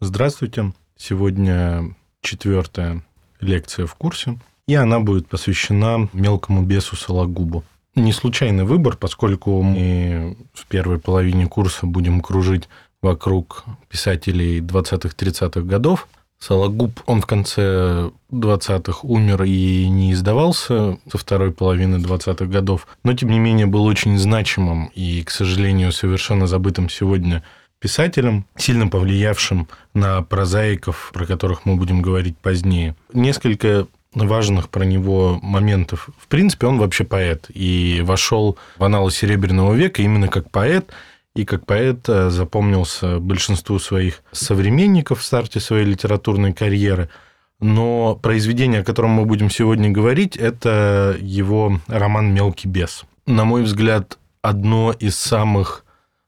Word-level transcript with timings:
Здравствуйте. 0.00 0.74
Сегодня 0.98 1.94
четвертая 2.20 3.02
лекция 3.40 3.86
в 3.86 3.94
курсе, 3.94 4.38
и 4.68 4.74
она 4.74 5.00
будет 5.00 5.26
посвящена 5.26 6.10
мелкому 6.12 6.62
бесу 6.62 6.96
Сологубу. 6.96 7.64
Не 7.94 8.12
случайный 8.12 8.64
выбор, 8.64 8.98
поскольку 8.98 9.62
мы 9.62 10.36
в 10.52 10.66
первой 10.66 10.98
половине 10.98 11.46
курса 11.46 11.86
будем 11.86 12.20
кружить 12.20 12.68
вокруг 13.00 13.64
писателей 13.88 14.60
20-30-х 14.60 15.62
годов. 15.62 16.08
Сологуб, 16.38 17.00
он 17.06 17.22
в 17.22 17.26
конце 17.26 18.10
20-х 18.30 18.98
умер 19.02 19.44
и 19.44 19.88
не 19.88 20.12
издавался 20.12 20.98
со 21.10 21.16
второй 21.16 21.52
половины 21.52 21.96
20-х 21.96 22.44
годов, 22.44 22.86
но, 23.02 23.14
тем 23.14 23.30
не 23.30 23.38
менее, 23.38 23.64
был 23.64 23.86
очень 23.86 24.18
значимым 24.18 24.90
и, 24.94 25.22
к 25.22 25.30
сожалению, 25.30 25.90
совершенно 25.92 26.46
забытым 26.46 26.90
сегодня 26.90 27.42
писателем, 27.78 28.46
сильно 28.56 28.88
повлиявшим 28.88 29.68
на 29.94 30.22
прозаиков, 30.22 31.10
про 31.12 31.26
которых 31.26 31.64
мы 31.64 31.76
будем 31.76 32.02
говорить 32.02 32.36
позднее. 32.38 32.96
Несколько 33.12 33.86
важных 34.14 34.70
про 34.70 34.84
него 34.84 35.38
моментов. 35.42 36.08
В 36.18 36.26
принципе, 36.28 36.66
он 36.66 36.78
вообще 36.78 37.04
поэт 37.04 37.46
и 37.52 38.00
вошел 38.02 38.56
в 38.78 38.84
аналы 38.84 39.10
Серебряного 39.10 39.74
века 39.74 40.02
именно 40.02 40.28
как 40.28 40.50
поэт, 40.50 40.90
и 41.34 41.44
как 41.44 41.66
поэт 41.66 42.08
э, 42.08 42.30
запомнился 42.30 43.18
большинству 43.18 43.78
своих 43.78 44.22
современников 44.32 45.20
в 45.20 45.24
старте 45.24 45.60
своей 45.60 45.84
литературной 45.84 46.54
карьеры. 46.54 47.10
Но 47.60 48.14
произведение, 48.14 48.80
о 48.80 48.84
котором 48.84 49.10
мы 49.10 49.26
будем 49.26 49.50
сегодня 49.50 49.90
говорить, 49.90 50.36
это 50.36 51.16
его 51.20 51.78
роман 51.88 52.32
«Мелкий 52.32 52.68
бес». 52.68 53.04
На 53.26 53.44
мой 53.44 53.62
взгляд, 53.62 54.18
одно 54.40 54.92
из 54.92 55.16
самых 55.16 55.84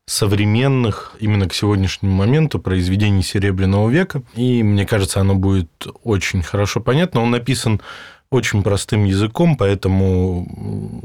современных 0.09 1.15
именно 1.21 1.49
к 1.49 1.55
сегодняшнему 1.55 2.15
моменту 2.15 2.59
произведений 2.59 3.23
Серебряного 3.23 3.91
века. 3.91 4.23
И 4.35 4.63
мне 4.63 4.87
кажется, 4.87 5.21
оно 5.21 5.35
будет 5.35 5.71
очень 6.03 6.43
хорошо 6.43 6.81
понятно. 6.81 7.21
Он 7.21 7.31
написан 7.31 7.83
очень 8.31 8.63
простым 8.63 9.05
языком, 9.05 9.57
поэтому 9.57 10.47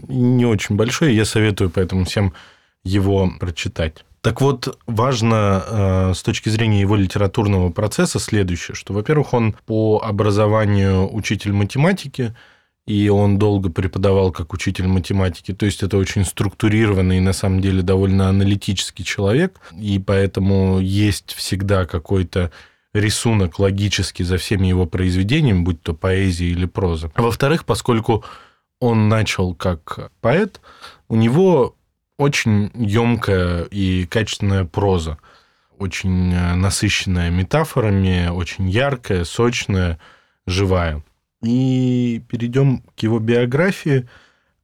не 0.08 0.46
очень 0.46 0.76
большой. 0.76 1.14
Я 1.14 1.26
советую 1.26 1.70
поэтому 1.70 2.06
всем 2.06 2.34
его 2.86 3.30
прочитать. 3.40 4.06
Так 4.22 4.40
вот, 4.40 4.80
важно 4.88 5.64
э, 5.68 6.14
с 6.16 6.24
точки 6.24 6.48
зрения 6.48 6.80
его 6.80 6.96
литературного 6.96 7.72
процесса 7.72 8.20
следующее, 8.20 8.74
что, 8.74 8.94
во-первых, 8.94 9.34
он 9.34 9.54
по 9.66 10.02
образованию 10.02 11.14
учитель 11.14 11.52
математики, 11.52 12.34
и 12.86 13.08
он 13.10 13.40
долго 13.40 13.70
преподавал 13.70 14.32
как 14.32 14.54
учитель 14.54 14.88
математики. 14.88 15.54
То 15.54 15.66
есть 15.66 15.84
это 15.84 15.98
очень 15.98 16.26
структурированный 16.26 17.18
и 17.18 17.22
на 17.22 17.34
самом 17.34 17.62
деле 17.62 17.82
довольно 17.82 18.28
аналитический 18.28 19.06
человек, 19.06 19.60
и 19.78 20.00
поэтому 20.00 20.80
есть 20.80 21.34
всегда 21.34 21.86
какой-то 21.86 22.52
рисунок 22.94 23.58
логический 23.60 24.24
за 24.24 24.38
всеми 24.38 24.68
его 24.68 24.86
произведениями, 24.86 25.64
будь 25.64 25.82
то 25.82 25.94
поэзия 25.94 26.48
или 26.48 26.66
проза. 26.66 27.12
Во-вторых, 27.16 27.66
поскольку 27.66 28.24
он 28.80 29.08
начал 29.08 29.56
как 29.56 30.12
поэт, 30.22 30.62
у 31.08 31.16
него 31.16 31.76
очень 32.18 32.70
емкая 32.76 33.64
и 33.64 34.06
качественная 34.06 34.66
проза, 34.66 35.18
очень 35.80 36.36
насыщенная 36.56 37.32
метафорами, 37.32 38.28
очень 38.28 38.70
яркая, 38.70 39.24
сочная, 39.24 40.00
живая. 40.46 41.02
И 41.44 42.24
перейдем 42.30 42.84
к 42.96 43.00
его 43.02 43.20
биографии. 43.20 44.08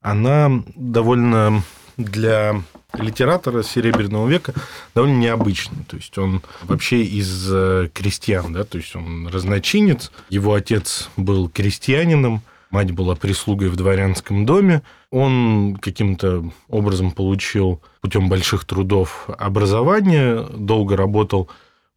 Она 0.01 0.63
довольно 0.75 1.61
для 1.97 2.61
литератора 2.93 3.61
Серебряного 3.63 4.27
века 4.27 4.53
довольно 4.95 5.17
необычный. 5.19 5.83
То 5.87 5.97
есть 5.97 6.17
он 6.17 6.41
вообще 6.63 7.03
из 7.03 7.47
э, 7.51 7.89
крестьян, 7.93 8.53
да, 8.53 8.63
то 8.63 8.77
есть 8.77 8.95
он 8.95 9.27
разночинец. 9.27 10.11
Его 10.29 10.53
отец 10.53 11.09
был 11.17 11.49
крестьянином, 11.49 12.41
мать 12.71 12.91
была 12.91 13.15
прислугой 13.15 13.69
в 13.69 13.75
дворянском 13.75 14.45
доме. 14.45 14.81
Он 15.11 15.77
каким-то 15.81 16.49
образом 16.69 17.11
получил 17.11 17.81
путем 18.01 18.29
больших 18.29 18.63
трудов 18.63 19.29
образование, 19.37 20.47
долго 20.55 20.95
работал 20.95 21.49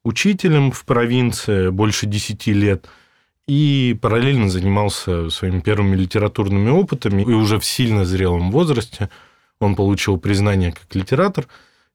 учителем 0.03 0.73
в 0.73 0.85
провинции, 0.85 1.69
больше 1.71 2.07
десяти 2.07 2.53
лет– 2.53 2.87
и 3.47 3.99
параллельно 4.01 4.49
занимался 4.49 5.29
своими 5.31 5.61
первыми 5.61 5.97
литературными 5.97 6.71
опытами. 6.71 7.23
И 7.23 7.33
уже 7.33 7.59
в 7.59 7.65
сильно 7.65 8.05
зрелом 8.05 8.51
возрасте 8.51 9.11
он 9.61 9.75
получил 9.75 10.19
признание 10.19 10.73
как 10.73 10.95
литератор 10.95 11.47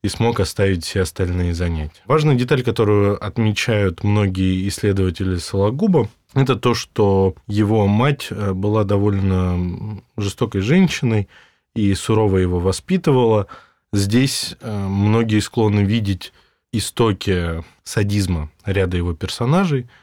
и 0.04 0.10
смог 0.10 0.40
оставить 0.40 0.86
все 0.86 1.02
остальные 1.02 1.54
занятия. 1.54 2.02
Важная 2.06 2.36
деталь, 2.36 2.64
которую 2.64 3.24
отмечают 3.24 4.04
многие 4.04 4.68
исследователи 4.68 5.38
Сологуба, 5.38 6.10
это 6.34 6.56
то, 6.56 6.74
что 6.74 7.36
его 7.48 7.88
мать 7.88 8.28
э, 8.30 8.54
была 8.54 8.84
довольно 8.84 10.02
жестокой 10.18 10.62
женщиной 10.62 11.28
и 11.74 11.94
сурово 11.96 12.38
его 12.38 12.60
воспитывала. 12.60 13.48
Здесь 13.92 14.56
э, 14.60 14.88
многие 14.88 15.40
склонны 15.40 15.80
видеть 15.80 16.34
истоки 16.72 17.64
садизма 17.84 18.52
ряда 18.66 18.98
его 18.98 19.14
персонажей– 19.14 19.88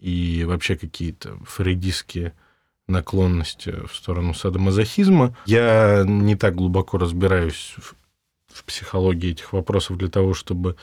и 0.00 0.44
вообще 0.44 0.76
какие-то 0.76 1.38
фрейдистские 1.44 2.32
наклонности 2.86 3.74
в 3.86 3.94
сторону 3.94 4.34
садомазохизма. 4.34 5.36
Я 5.46 6.04
не 6.06 6.36
так 6.36 6.54
глубоко 6.54 6.98
разбираюсь 6.98 7.74
в, 7.78 7.94
в 8.52 8.64
психологии 8.64 9.30
этих 9.30 9.52
вопросов 9.52 9.98
для 9.98 10.08
того, 10.08 10.34
чтобы 10.34 10.76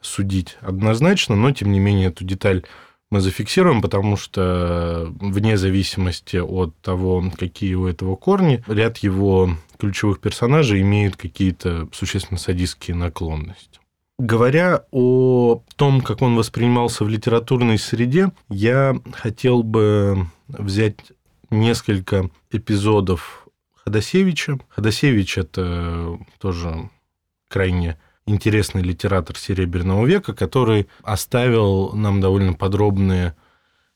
судить 0.00 0.56
однозначно, 0.60 1.36
но 1.36 1.50
тем 1.52 1.72
не 1.72 1.78
менее 1.80 2.08
эту 2.08 2.24
деталь 2.24 2.64
мы 3.10 3.20
зафиксируем, 3.20 3.82
потому 3.82 4.16
что 4.16 5.12
вне 5.20 5.58
зависимости 5.58 6.38
от 6.38 6.74
того, 6.80 7.22
какие 7.38 7.74
у 7.74 7.86
этого 7.86 8.16
корни, 8.16 8.64
ряд 8.66 8.98
его 8.98 9.50
ключевых 9.78 10.18
персонажей 10.18 10.80
имеют 10.80 11.16
какие-то 11.16 11.88
существенно 11.92 12.38
садистские 12.38 12.96
наклонности. 12.96 13.80
Говоря 14.22 14.84
о 14.92 15.64
том, 15.74 16.00
как 16.00 16.22
он 16.22 16.36
воспринимался 16.36 17.04
в 17.04 17.08
литературной 17.08 17.76
среде, 17.76 18.30
я 18.48 18.94
хотел 19.14 19.64
бы 19.64 20.28
взять 20.46 20.94
несколько 21.50 22.30
эпизодов 22.52 23.48
Ходосевича. 23.74 24.60
Ходосевич– 24.68 25.38
это 25.38 26.20
тоже 26.38 26.88
крайне 27.48 27.98
интересный 28.24 28.82
литератор 28.82 29.36
Серебряного 29.36 30.06
века, 30.06 30.34
который 30.34 30.86
оставил 31.02 31.90
нам 31.92 32.20
довольно 32.20 32.52
подробные 32.52 33.34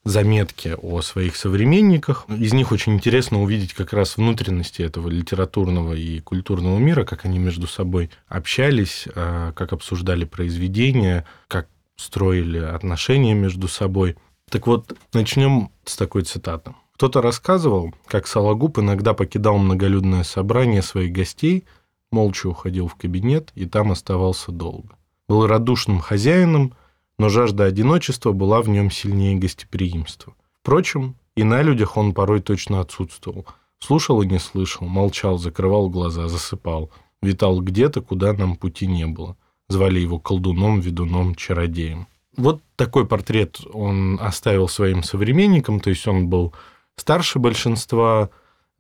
заметки 0.07 0.77
о 0.81 1.03
своих 1.03 1.37
современниках. 1.37 2.27
Из 2.29 2.53
них 2.55 2.71
очень 2.71 2.95
интересно 2.95 3.43
увидеть 3.43 3.75
как 3.75 3.93
раз 3.93 4.17
внутренности 4.17 4.83
этого 4.83 5.09
литературного 5.09 5.95
и 5.95 6.21
культурного 6.21 6.79
мира, 6.79 7.05
как 7.05 7.25
они 7.25 7.41
между 7.41 7.67
собой 7.67 8.11
общались, 8.29 9.09
а, 9.17 9.53
как 9.53 9.73
обсуждали 9.73 10.25
произведения, 10.25 11.27
как 11.49 11.69
строили 11.97 12.59
отношения 12.59 13.35
между 13.35 13.67
собой. 13.67 14.17
Так 14.49 14.69
вот, 14.69 14.97
начнем 15.13 15.71
с 15.85 15.97
такой 15.97 16.23
цитаты. 16.23 16.75
Кто-то 16.95 17.21
рассказывал, 17.21 17.93
как 18.07 18.29
Сологуб 18.29 18.79
иногда 18.79 19.13
покидал 19.13 19.59
многолюдное 19.59 20.23
собрание 20.23 20.83
своих 20.83 21.13
гостей, 21.13 21.65
молча 22.13 22.47
уходил 22.47 22.87
в 22.87 22.95
кабинет 22.95 23.51
и 23.57 23.67
там 23.67 23.91
оставался 23.91 24.53
долго. 24.53 24.97
Был 25.29 25.49
радушным 25.49 25.99
хозяином– 25.99 26.75
но 27.19 27.29
жажда 27.29 27.65
одиночества 27.65 28.33
была 28.33 28.63
в 28.63 28.69
нем 28.69 28.91
сильнее 28.91 29.37
гостеприимства. 29.37 30.35
Впрочем, 30.61 31.17
и 31.35 31.45
на 31.45 31.63
людях 31.63 31.97
он 31.97 32.13
порой 32.13 32.41
точно 32.41 32.81
отсутствовал. 32.81 33.47
Слушал 33.79 34.23
и 34.23 34.27
не 34.27 34.39
слышал, 34.39 34.87
молчал, 34.87 35.39
закрывал 35.39 35.89
глаза, 35.91 36.29
засыпал. 36.29 36.91
Витал 37.23 37.61
где-то, 37.61 38.01
куда 38.01 38.33
нам 38.33 38.57
пути 38.57 38.87
не 38.87 39.07
было. 39.07 39.37
Звали 39.69 39.99
его 39.99 40.19
колдуном, 40.19 40.81
ведуном, 40.81 41.35
чародеем. 41.35 42.07
Вот 42.37 42.63
такой 42.77 43.07
портрет 43.07 43.61
он 43.73 44.19
оставил 44.21 44.69
своим 44.69 45.03
современникам, 45.03 45.81
то 45.81 45.91
есть 45.91 46.07
он 46.07 46.29
был 46.29 46.55
старше 46.97 47.39
большинства 47.39 48.31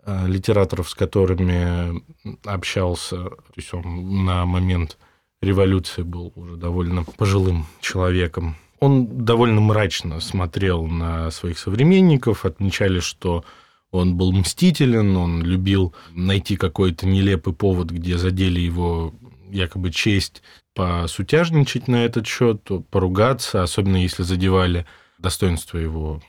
э, 0.04 0.26
литераторов, 0.26 0.90
с 0.90 0.94
которыми 0.94 2.02
общался, 2.44 3.16
то 3.16 3.52
есть 3.56 3.72
он 3.72 4.24
на 4.24 4.44
момент 4.44 4.98
революции 5.46 6.02
был 6.02 6.32
уже 6.34 6.56
довольно 6.56 7.04
пожилым 7.04 7.66
человеком. 7.80 8.56
Он 8.80 9.24
довольно 9.24 9.60
мрачно 9.60 10.20
смотрел 10.20 10.86
на 10.86 11.30
своих 11.30 11.58
современников, 11.58 12.44
отмечали, 12.44 13.00
что 13.00 13.44
он 13.90 14.16
был 14.16 14.32
мстителен, 14.32 15.16
он 15.16 15.42
любил 15.42 15.94
найти 16.10 16.56
какой-то 16.56 17.06
нелепый 17.06 17.54
повод, 17.54 17.90
где 17.90 18.18
задели 18.18 18.60
его 18.60 19.14
якобы 19.50 19.90
честь, 19.90 20.42
посутяжничать 20.74 21.88
на 21.88 22.04
этот 22.04 22.26
счет, 22.26 22.68
поругаться, 22.90 23.62
особенно 23.62 23.96
если 23.96 24.22
задевали 24.22 24.86
достоинство 25.18 25.78
его 25.78 26.20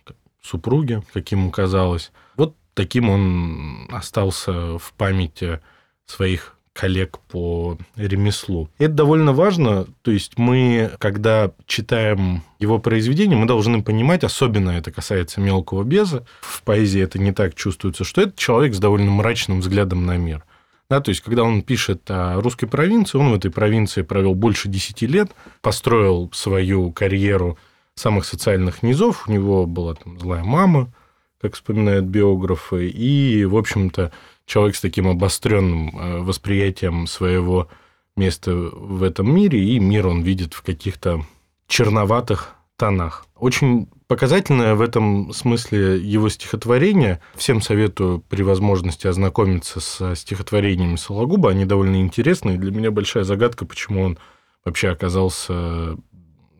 супруги, 0.41 1.03
как 1.13 1.29
ему 1.31 1.51
казалось. 1.51 2.11
Вот 2.37 2.55
таким 2.73 3.09
он 3.09 3.89
остался 3.91 4.77
в 4.77 4.93
памяти 4.95 5.59
своих 6.05 6.56
коллег 6.77 7.17
по 7.27 7.77
ремеслу. 7.95 8.69
Это 8.77 8.93
довольно 8.93 9.33
важно, 9.33 9.87
то 10.03 10.11
есть 10.11 10.37
мы, 10.37 10.91
когда 10.99 11.51
читаем 11.65 12.43
его 12.59 12.77
произведения, 12.77 13.35
мы 13.35 13.47
должны 13.47 13.81
понимать, 13.81 14.23
особенно 14.23 14.69
это 14.69 14.91
касается 14.91 15.41
мелкого 15.41 15.83
беза, 15.83 16.23
в 16.41 16.61
поэзии 16.61 17.01
это 17.01 17.17
не 17.17 17.31
так 17.31 17.55
чувствуется, 17.55 18.03
что 18.03 18.21
это 18.21 18.33
человек 18.37 18.75
с 18.75 18.79
довольно 18.79 19.09
мрачным 19.09 19.61
взглядом 19.61 20.05
на 20.05 20.17
мир. 20.17 20.43
Да, 20.87 21.01
то 21.01 21.09
есть, 21.09 21.21
когда 21.21 21.43
он 21.43 21.63
пишет 21.63 22.03
о 22.09 22.39
русской 22.39 22.67
провинции, 22.67 23.17
он 23.17 23.31
в 23.31 23.35
этой 23.35 23.51
провинции 23.51 24.03
провел 24.03 24.35
больше 24.35 24.69
10 24.69 25.01
лет, 25.01 25.31
построил 25.61 26.29
свою 26.31 26.91
карьеру 26.91 27.57
самых 27.95 28.23
социальных 28.23 28.83
низов. 28.83 29.27
У 29.27 29.31
него 29.31 29.65
была 29.65 29.95
там 29.95 30.17
злая 30.19 30.43
мама, 30.43 30.93
как 31.41 31.55
вспоминают 31.55 32.05
биографы, 32.05 32.87
и, 32.87 33.43
в 33.45 33.57
общем-то, 33.57 34.13
человек 34.47 34.75
с 34.75 34.81
таким 34.81 35.07
обостренным 35.07 35.89
э, 35.89 36.19
восприятием 36.21 37.05
своего 37.05 37.67
места 38.15 38.55
в 38.55 39.03
этом 39.03 39.31
мире, 39.31 39.63
и 39.63 39.77
мир 39.77 40.07
он 40.07 40.23
видит 40.23 40.55
в 40.55 40.63
каких-то 40.63 41.23
черноватых 41.67 42.55
тонах. 42.77 43.27
Очень 43.35 43.89
показательное 44.07 44.73
в 44.75 44.81
этом 44.81 45.33
смысле 45.33 45.97
его 45.99 46.29
стихотворение. 46.29 47.19
Всем 47.35 47.61
советую 47.61 48.23
при 48.29 48.41
возможности 48.41 49.05
ознакомиться 49.05 49.79
с 49.79 50.15
стихотворениями 50.15 50.95
Сологуба. 50.95 51.51
Они 51.51 51.65
довольно 51.65 52.01
интересные. 52.01 52.57
Для 52.57 52.71
меня 52.71 52.89
большая 52.89 53.25
загадка, 53.25 53.65
почему 53.65 54.01
он 54.01 54.17
вообще 54.63 54.89
оказался 54.89 55.97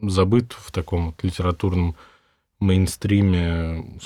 забыт 0.01 0.53
в 0.57 0.71
таком 0.71 1.07
вот 1.07 1.23
литературном 1.23 1.95
мейнстриме. 2.59 3.99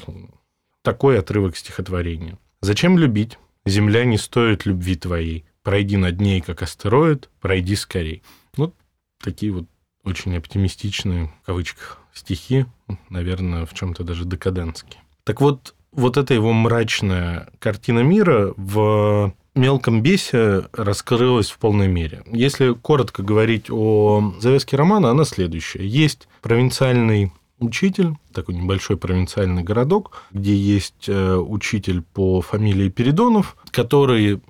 Такой 0.83 1.19
отрывок 1.19 1.57
стихотворения. 1.57 2.37
«Зачем 2.61 2.97
любить? 2.97 3.37
Земля 3.65 4.05
не 4.05 4.17
стоит 4.17 4.65
любви 4.65 4.95
твоей. 4.95 5.45
Пройди 5.63 5.97
над 5.97 6.19
ней, 6.19 6.41
как 6.41 6.61
астероид, 6.61 7.29
пройди 7.39 7.75
скорей». 7.75 8.23
Вот 8.55 8.73
такие 9.21 9.51
вот 9.51 9.65
очень 10.03 10.35
оптимистичные, 10.35 11.31
в 11.43 11.45
кавычках, 11.45 11.99
стихи, 12.13 12.65
наверное, 13.09 13.65
в 13.65 13.73
чем-то 13.73 14.03
даже 14.03 14.25
декадентские. 14.25 15.01
Так 15.23 15.41
вот, 15.41 15.75
вот 15.91 16.17
эта 16.17 16.33
его 16.33 16.53
мрачная 16.53 17.49
картина 17.59 17.99
мира 17.99 18.53
в 18.57 19.33
мелком 19.53 20.01
бесе 20.01 20.65
раскрылась 20.73 21.51
в 21.51 21.57
полной 21.59 21.87
мере. 21.87 22.23
Если 22.25 22.73
коротко 22.73 23.21
говорить 23.21 23.69
о 23.69 24.33
завязке 24.39 24.77
романа, 24.77 25.11
она 25.11 25.25
следующая. 25.25 25.85
Есть 25.85 26.27
провинциальный 26.41 27.31
учитель, 27.61 28.15
такой 28.33 28.55
небольшой 28.55 28.97
провинциальный 28.97 29.63
городок, 29.63 30.23
где 30.31 30.55
есть 30.55 31.07
э, 31.07 31.35
учитель 31.35 32.01
по 32.01 32.41
фамилии 32.41 32.89
Передонов, 32.89 33.55
который 33.71 34.41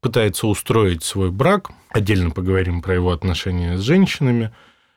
пытается 0.00 0.46
устроить 0.46 1.02
свой 1.02 1.30
брак. 1.30 1.70
Отдельно 1.90 2.30
поговорим 2.30 2.82
про 2.82 2.94
его 2.94 3.12
отношения 3.12 3.78
с 3.78 3.80
женщинами. 3.80 4.52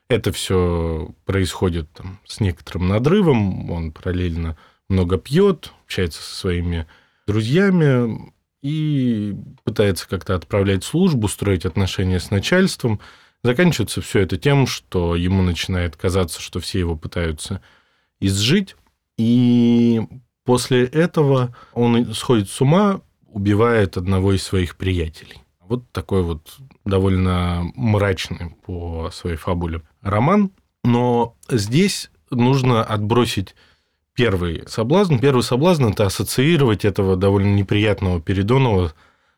Это 0.09 0.31
все 0.31 1.11
происходит 1.25 1.91
там, 1.93 2.19
с 2.25 2.39
некоторым 2.39 2.87
надрывом. 2.87 3.69
Он 3.69 3.91
параллельно 3.91 4.57
много 4.89 5.17
пьет, 5.17 5.71
общается 5.85 6.21
со 6.21 6.35
своими 6.35 6.87
друзьями 7.27 8.33
и 8.61 9.35
пытается 9.63 10.07
как-то 10.09 10.35
отправлять 10.35 10.83
службу, 10.83 11.27
строить 11.27 11.65
отношения 11.65 12.19
с 12.19 12.31
начальством. 12.31 12.99
Заканчивается 13.47 14.01
все 14.01 14.19
это 14.19 14.35
тем, 14.37 14.67
что 14.67 15.15
ему 15.15 15.41
начинает 15.41 15.95
казаться, 15.95 16.41
что 16.41 16.59
все 16.59 16.79
его 16.79 16.97
пытаются 16.97 17.61
изжить. 18.19 18.75
И 19.17 20.01
после 20.43 20.83
этого 20.83 21.55
он 21.71 22.13
сходит 22.13 22.49
с 22.49 22.59
ума, 22.59 22.99
убивает 23.25 23.95
одного 23.95 24.33
из 24.33 24.43
своих 24.43 24.75
приятелей. 24.75 25.37
Вот 25.61 25.89
такой 25.93 26.23
вот 26.23 26.57
довольно 26.83 27.71
мрачный 27.73 28.57
по 28.65 29.11
своей 29.13 29.37
фабуле 29.37 29.81
роман. 30.01 30.51
Но 30.83 31.37
здесь 31.49 32.11
нужно 32.29 32.83
отбросить 32.83 33.55
первый 34.13 34.67
соблазн. 34.67 35.19
Первый 35.19 35.41
соблазн– 35.41 35.85
это 35.85 36.05
ассоциировать 36.05 36.83
этого 36.83 37.15
довольно 37.15 37.55
неприятного 37.55 38.19
Передонова 38.19 38.93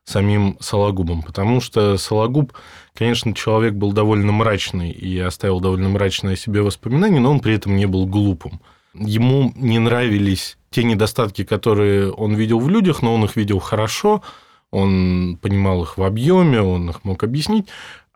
самим 0.06 0.58
Сологубом, 0.60 1.22
потому 1.22 1.62
что 1.62 1.98
Сологуб, 1.98 2.54
конечно, 2.96 3.34
человек 3.34 3.74
был 3.74 3.92
довольно 3.92 4.32
мрачный 4.32 4.92
и 4.92 5.20
оставил 5.20 5.60
довольно 5.60 5.90
мрачное 5.90 6.36
себе 6.36 6.62
воспоминание, 6.62 7.20
но 7.20 7.32
он 7.32 7.40
при 7.40 7.54
этом 7.54 7.76
не 7.76 7.86
был 7.86 8.06
глупым. 8.08 8.60
Ему 8.96 9.54
не 9.56 9.78
нравились 9.80 10.58
те 10.72 10.84
недостатки, 10.84 11.44
которые 11.44 12.12
он 12.12 12.34
видел 12.34 12.60
в 12.60 12.70
людях, 12.70 13.02
но 13.02 13.14
он 13.14 13.26
их 13.26 13.36
видел 13.36 13.60
хорошо– 13.60 14.24
он 14.72 15.38
понимал 15.42 15.84
их 15.84 15.98
в 15.98 16.04
объеме, 16.04 16.62
он 16.62 16.90
их 16.90 17.04
мог 17.04 17.24
объяснить. 17.24 17.68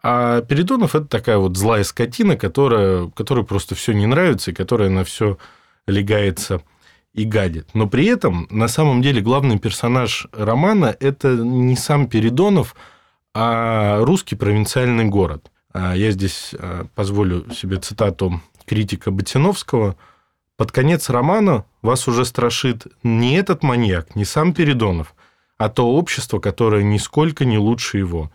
А 0.03 0.41
Передонов– 0.41 0.95
это 0.95 1.07
такая 1.07 1.37
вот 1.37 1.57
злая 1.57 1.83
скотина, 1.83 2.35
которая, 2.35 3.09
которой 3.15 3.45
просто 3.45 3.73
все 3.75 3.93
не 3.93 4.05
нравится 4.05 4.51
и 4.51 4.53
которая 4.53 4.89
на 4.89 5.03
все 5.03 5.37
легается 5.87 6.61
и 7.13 7.25
гадит. 7.25 7.69
Но 7.73 7.87
при 7.87 8.05
этом, 8.05 8.47
на 8.49 8.67
самом 8.67 9.01
деле, 9.01 9.21
главный 9.21 9.59
персонаж 9.59 10.27
романа– 10.33 10.95
это 10.99 11.35
не 11.35 11.75
сам 11.75 12.07
Передонов, 12.07 12.75
а 13.33 14.03
русский 14.03 14.35
провинциальный 14.35 15.05
город. 15.05 15.51
А 15.73 15.95
я 15.95 16.11
здесь 16.11 16.53
а, 16.57 16.85
позволю 16.95 17.51
себе 17.51 17.77
цитату 17.77 18.41
критика 18.65 19.11
Ботиновского. 19.11 19.95
«Под 20.55 20.71
конец 20.71 21.09
романа 21.09 21.65
вас 21.81 22.07
уже 22.07 22.25
страшит 22.25 22.87
не 23.01 23.35
этот 23.35 23.63
маньяк, 23.63 24.15
не 24.15 24.25
сам 24.25 24.53
Передонов, 24.53 25.15
а 25.57 25.69
то 25.69 25.91
общество, 25.91 26.39
которое 26.39 26.83
нисколько 26.83 27.45
не 27.45 27.57
лучше 27.57 27.97
его. 27.97 28.31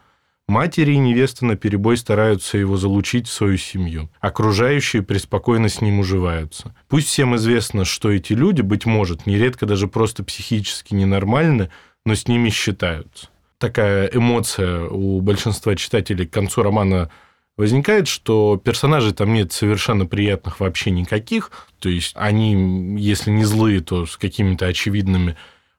Матери 0.48 0.92
и 0.92 0.98
невеста 0.98 1.44
на 1.44 1.56
перебой 1.56 1.98
стараются 1.98 2.56
его 2.56 2.78
залучить 2.78 3.28
в 3.28 3.32
свою 3.32 3.58
семью. 3.58 4.08
Окружающие 4.18 5.02
преспокойно 5.02 5.68
с 5.68 5.82
ним 5.82 5.98
уживаются. 5.98 6.74
Пусть 6.88 7.08
всем 7.08 7.36
известно, 7.36 7.84
что 7.84 8.10
эти 8.10 8.32
люди, 8.32 8.62
быть 8.62 8.86
может, 8.86 9.26
нередко 9.26 9.66
даже 9.66 9.88
просто 9.88 10.24
психически 10.24 10.94
ненормальны, 10.94 11.68
но 12.06 12.14
с 12.14 12.26
ними 12.28 12.48
считаются. 12.48 13.28
Такая 13.58 14.06
эмоция 14.06 14.84
у 14.84 15.20
большинства 15.20 15.76
читателей 15.76 16.26
к 16.26 16.32
концу 16.32 16.62
романа 16.62 17.10
возникает, 17.58 18.08
что 18.08 18.56
персонажей 18.56 19.12
там 19.12 19.34
нет 19.34 19.52
совершенно 19.52 20.06
приятных 20.06 20.60
вообще 20.60 20.90
никаких. 20.90 21.50
То 21.78 21.90
есть 21.90 22.12
они, 22.14 22.96
если 22.98 23.30
не 23.30 23.44
злые, 23.44 23.80
то 23.80 24.06
с 24.06 24.16
какими-то 24.16 24.64
очевидными 24.64 25.36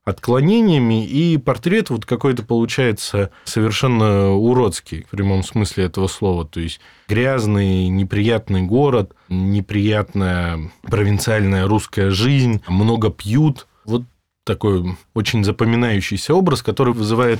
отклонениями, 0.10 1.06
и 1.06 1.38
портрет 1.38 1.90
вот 1.90 2.06
какой-то 2.06 2.44
получается 2.44 3.32
совершенно 3.44 4.32
уродский 4.32 5.04
в 5.04 5.12
прямом 5.12 5.44
смысле 5.44 5.86
этого 5.86 6.08
слова. 6.08 6.46
То 6.46 6.60
есть 6.60 6.80
грязный, 7.08 7.88
неприятный 7.88 8.64
город, 8.64 9.14
неприятная 9.30 10.72
провинциальная 10.82 11.68
русская 11.68 12.10
жизнь, 12.10 12.62
много 12.68 13.10
пьют. 13.10 13.68
Вот 13.86 14.04
такой 14.46 14.98
очень 15.14 15.44
запоминающийся 15.44 16.34
образ, 16.34 16.64
который 16.64 16.94
вызывает 16.94 17.40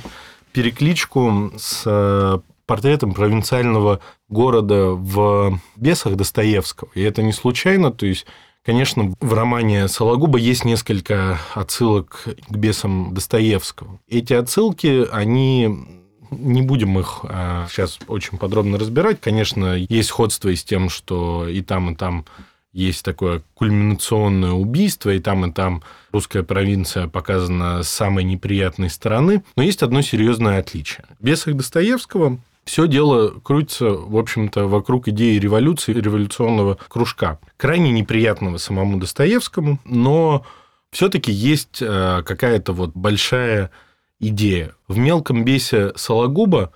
перекличку 0.52 1.52
с 1.56 1.82
э, 1.86 2.38
портретом 2.66 3.14
провинциального 3.14 4.00
города 4.28 4.90
в 4.90 5.60
«Бесах» 5.76 6.14
Достоевского. 6.14 6.88
И 6.94 7.02
это 7.02 7.22
не 7.22 7.32
случайно, 7.32 7.90
то 7.90 8.06
есть 8.06 8.26
Конечно, 8.64 9.14
в 9.20 9.32
романе 9.32 9.88
Сологуба 9.88 10.38
есть 10.38 10.64
несколько 10.64 11.38
отсылок 11.54 12.24
к 12.48 12.56
бесам 12.56 13.14
Достоевского. 13.14 13.98
Эти 14.06 14.34
отсылки, 14.34 15.06
они 15.10 16.00
не 16.30 16.62
будем 16.62 16.98
их 16.98 17.20
а, 17.24 17.66
сейчас 17.70 17.98
очень 18.06 18.38
подробно 18.38 18.78
разбирать. 18.78 19.20
Конечно, 19.20 19.74
есть 19.74 20.10
сходство 20.10 20.48
и 20.50 20.56
с 20.56 20.62
тем, 20.62 20.90
что 20.90 21.48
и 21.48 21.62
там, 21.62 21.92
и 21.92 21.94
там 21.96 22.24
есть 22.72 23.04
такое 23.04 23.42
кульминационное 23.54 24.52
убийство, 24.52 25.10
и 25.10 25.18
там, 25.18 25.46
и 25.46 25.52
там 25.52 25.82
русская 26.12 26.42
провинция 26.42 27.08
показана 27.08 27.82
с 27.82 27.88
самой 27.88 28.24
неприятной 28.24 28.90
стороны. 28.90 29.42
Но 29.56 29.62
есть 29.62 29.82
одно 29.82 30.02
серьезное 30.02 30.60
отличие. 30.60 31.04
В 31.18 31.24
«Бесах 31.24 31.54
Достоевского» 31.54 32.38
все 32.64 32.86
дело 32.86 33.40
крутится, 33.40 33.90
в 33.90 34.16
общем-то, 34.16 34.66
вокруг 34.66 35.08
идеи 35.08 35.38
революции, 35.38 35.92
революционного 35.92 36.78
кружка. 36.88 37.38
Крайне 37.56 37.90
неприятного 37.90 38.58
самому 38.58 38.98
Достоевскому, 38.98 39.78
но 39.84 40.44
все-таки 40.90 41.32
есть 41.32 41.78
э, 41.80 42.22
какая-то 42.24 42.72
вот 42.72 42.92
большая 42.94 43.70
идея. 44.18 44.74
В 44.88 44.98
мелком 44.98 45.44
бесе 45.44 45.92
Сологуба 45.96 46.72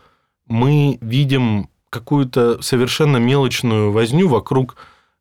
мы 0.47 0.99
видим 1.00 1.69
какую-то 1.91 2.61
совершенно 2.61 3.19
мелочную 3.19 3.93
возню 3.93 4.29
вокруг 4.29 4.76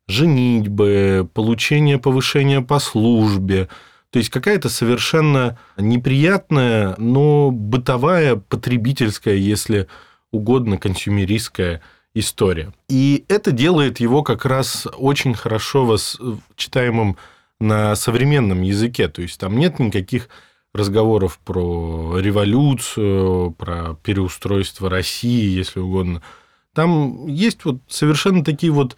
женитьбы, 0.06 1.28
получения 1.32 1.98
повышения 1.98 2.60
по 2.60 2.78
службе, 2.78 3.68
то 4.10 4.18
есть 4.18 4.30
какая-то 4.30 4.68
совершенно 4.68 5.58
неприятная, 5.76 6.94
но 6.98 7.50
бытовая, 7.50 8.36
потребительская, 8.36 9.34
если 9.34 9.88
угодно 10.34 10.78
консюмеристская 10.78 11.80
история. 12.14 12.72
И 12.88 13.24
это 13.28 13.52
делает 13.52 14.00
его 14.00 14.22
как 14.22 14.44
раз 14.44 14.86
очень 14.98 15.34
хорошо 15.34 15.84
вас 15.84 16.18
читаемым 16.56 17.16
на 17.60 17.94
современном 17.96 18.62
языке. 18.62 19.08
То 19.08 19.22
есть 19.22 19.38
там 19.38 19.56
нет 19.58 19.78
никаких 19.78 20.28
разговоров 20.72 21.38
про 21.44 22.18
революцию, 22.18 23.52
про 23.52 23.94
переустройство 24.02 24.90
России, 24.90 25.56
если 25.56 25.80
угодно. 25.80 26.20
Там 26.74 27.26
есть 27.28 27.64
вот 27.64 27.78
совершенно 27.88 28.44
такие 28.44 28.72
вот 28.72 28.96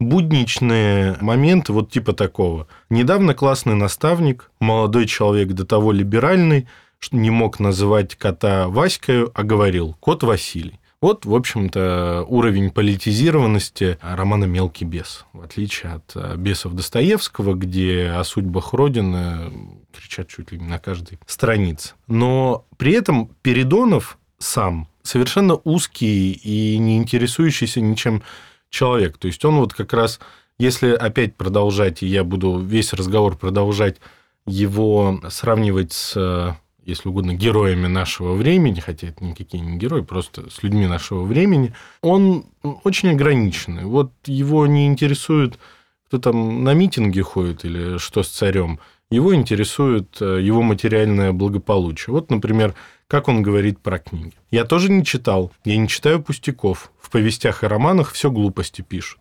будничные 0.00 1.18
моменты 1.20 1.72
вот 1.72 1.90
типа 1.90 2.12
такого. 2.12 2.66
Недавно 2.88 3.34
классный 3.34 3.74
наставник, 3.74 4.50
молодой 4.60 5.06
человек 5.06 5.48
до 5.48 5.66
того 5.66 5.92
либеральный, 5.92 6.66
не 7.12 7.30
мог 7.30 7.60
называть 7.60 8.14
кота 8.16 8.68
Ваською, 8.68 9.30
а 9.34 9.42
говорил 9.42 9.96
«кот 10.00 10.22
Василий». 10.22 10.80
Вот, 11.00 11.24
в 11.24 11.34
общем-то, 11.34 12.24
уровень 12.26 12.72
политизированности 12.72 13.98
романа 14.02 14.46
«Мелкий 14.46 14.84
бес», 14.84 15.26
в 15.32 15.42
отличие 15.42 15.92
от 15.92 16.10
э, 16.16 16.34
«Бесов 16.36 16.72
Достоевского», 16.72 17.54
где 17.54 18.08
о 18.08 18.24
судьбах 18.24 18.72
Родины 18.72 19.78
кричат 19.96 20.28
чуть 20.28 20.50
ли 20.50 20.58
не 20.58 20.66
на 20.66 20.80
каждой 20.80 21.20
странице. 21.24 21.94
Но 22.08 22.66
при 22.78 22.94
этом 22.94 23.30
Передонов 23.42 24.18
сам 24.38 24.88
совершенно 25.04 25.54
узкий 25.62 26.32
и 26.32 26.76
не 26.78 26.96
интересующийся 26.96 27.80
ничем 27.80 28.24
человек. 28.68 29.18
То 29.18 29.28
есть 29.28 29.44
он 29.44 29.58
вот 29.58 29.74
как 29.74 29.92
раз, 29.92 30.18
если 30.58 30.90
опять 30.90 31.36
продолжать, 31.36 32.02
и 32.02 32.06
я 32.06 32.24
буду 32.24 32.58
весь 32.58 32.92
разговор 32.92 33.36
продолжать 33.36 33.98
его 34.46 35.20
сравнивать 35.28 35.92
с 35.92 36.56
если 36.88 37.10
угодно, 37.10 37.34
героями 37.34 37.86
нашего 37.86 38.32
времени, 38.32 38.80
хотя 38.80 39.08
это 39.08 39.22
никакие 39.22 39.62
не 39.62 39.76
герои, 39.76 40.00
просто 40.00 40.48
с 40.50 40.62
людьми 40.62 40.86
нашего 40.86 41.22
времени, 41.22 41.74
он 42.00 42.46
очень 42.62 43.10
ограниченный. 43.10 43.84
Вот 43.84 44.12
его 44.24 44.66
не 44.66 44.86
интересует, 44.86 45.58
кто 46.06 46.18
там 46.18 46.64
на 46.64 46.72
митинге 46.72 47.22
ходит 47.22 47.66
или 47.66 47.98
что 47.98 48.22
с 48.22 48.28
царем. 48.28 48.80
Его 49.10 49.34
интересует 49.34 50.16
э, 50.20 50.40
его 50.42 50.62
материальное 50.62 51.32
благополучие. 51.32 52.14
Вот, 52.14 52.30
например, 52.30 52.74
как 53.06 53.28
он 53.28 53.42
говорит 53.42 53.80
про 53.80 53.98
книги. 53.98 54.32
Я 54.50 54.64
тоже 54.64 54.90
не 54.90 55.04
читал, 55.04 55.52
я 55.64 55.76
не 55.76 55.88
читаю 55.88 56.22
пустяков. 56.22 56.90
В 56.98 57.10
повестях 57.10 57.64
и 57.64 57.66
романах 57.66 58.12
все 58.12 58.30
глупости 58.30 58.80
пишут. 58.80 59.20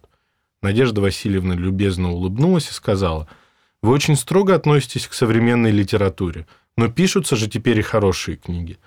Надежда 0.61 1.01
Васильевна 1.01 1.53
любезно 1.53 2.11
улыбнулась 2.11 2.69
и 2.69 2.73
сказала, 2.73 3.27
«Вы 3.81 3.91
очень 3.91 4.15
строго 4.15 4.55
относитесь 4.55 5.07
к 5.07 5.13
современной 5.13 5.71
литературе. 5.71 6.47
Но 6.77 6.89
пишутся 6.89 7.35
же 7.35 7.47
теперь 7.49 7.79
и 7.79 7.81
хорошие 7.81 8.37
книги. 8.37 8.77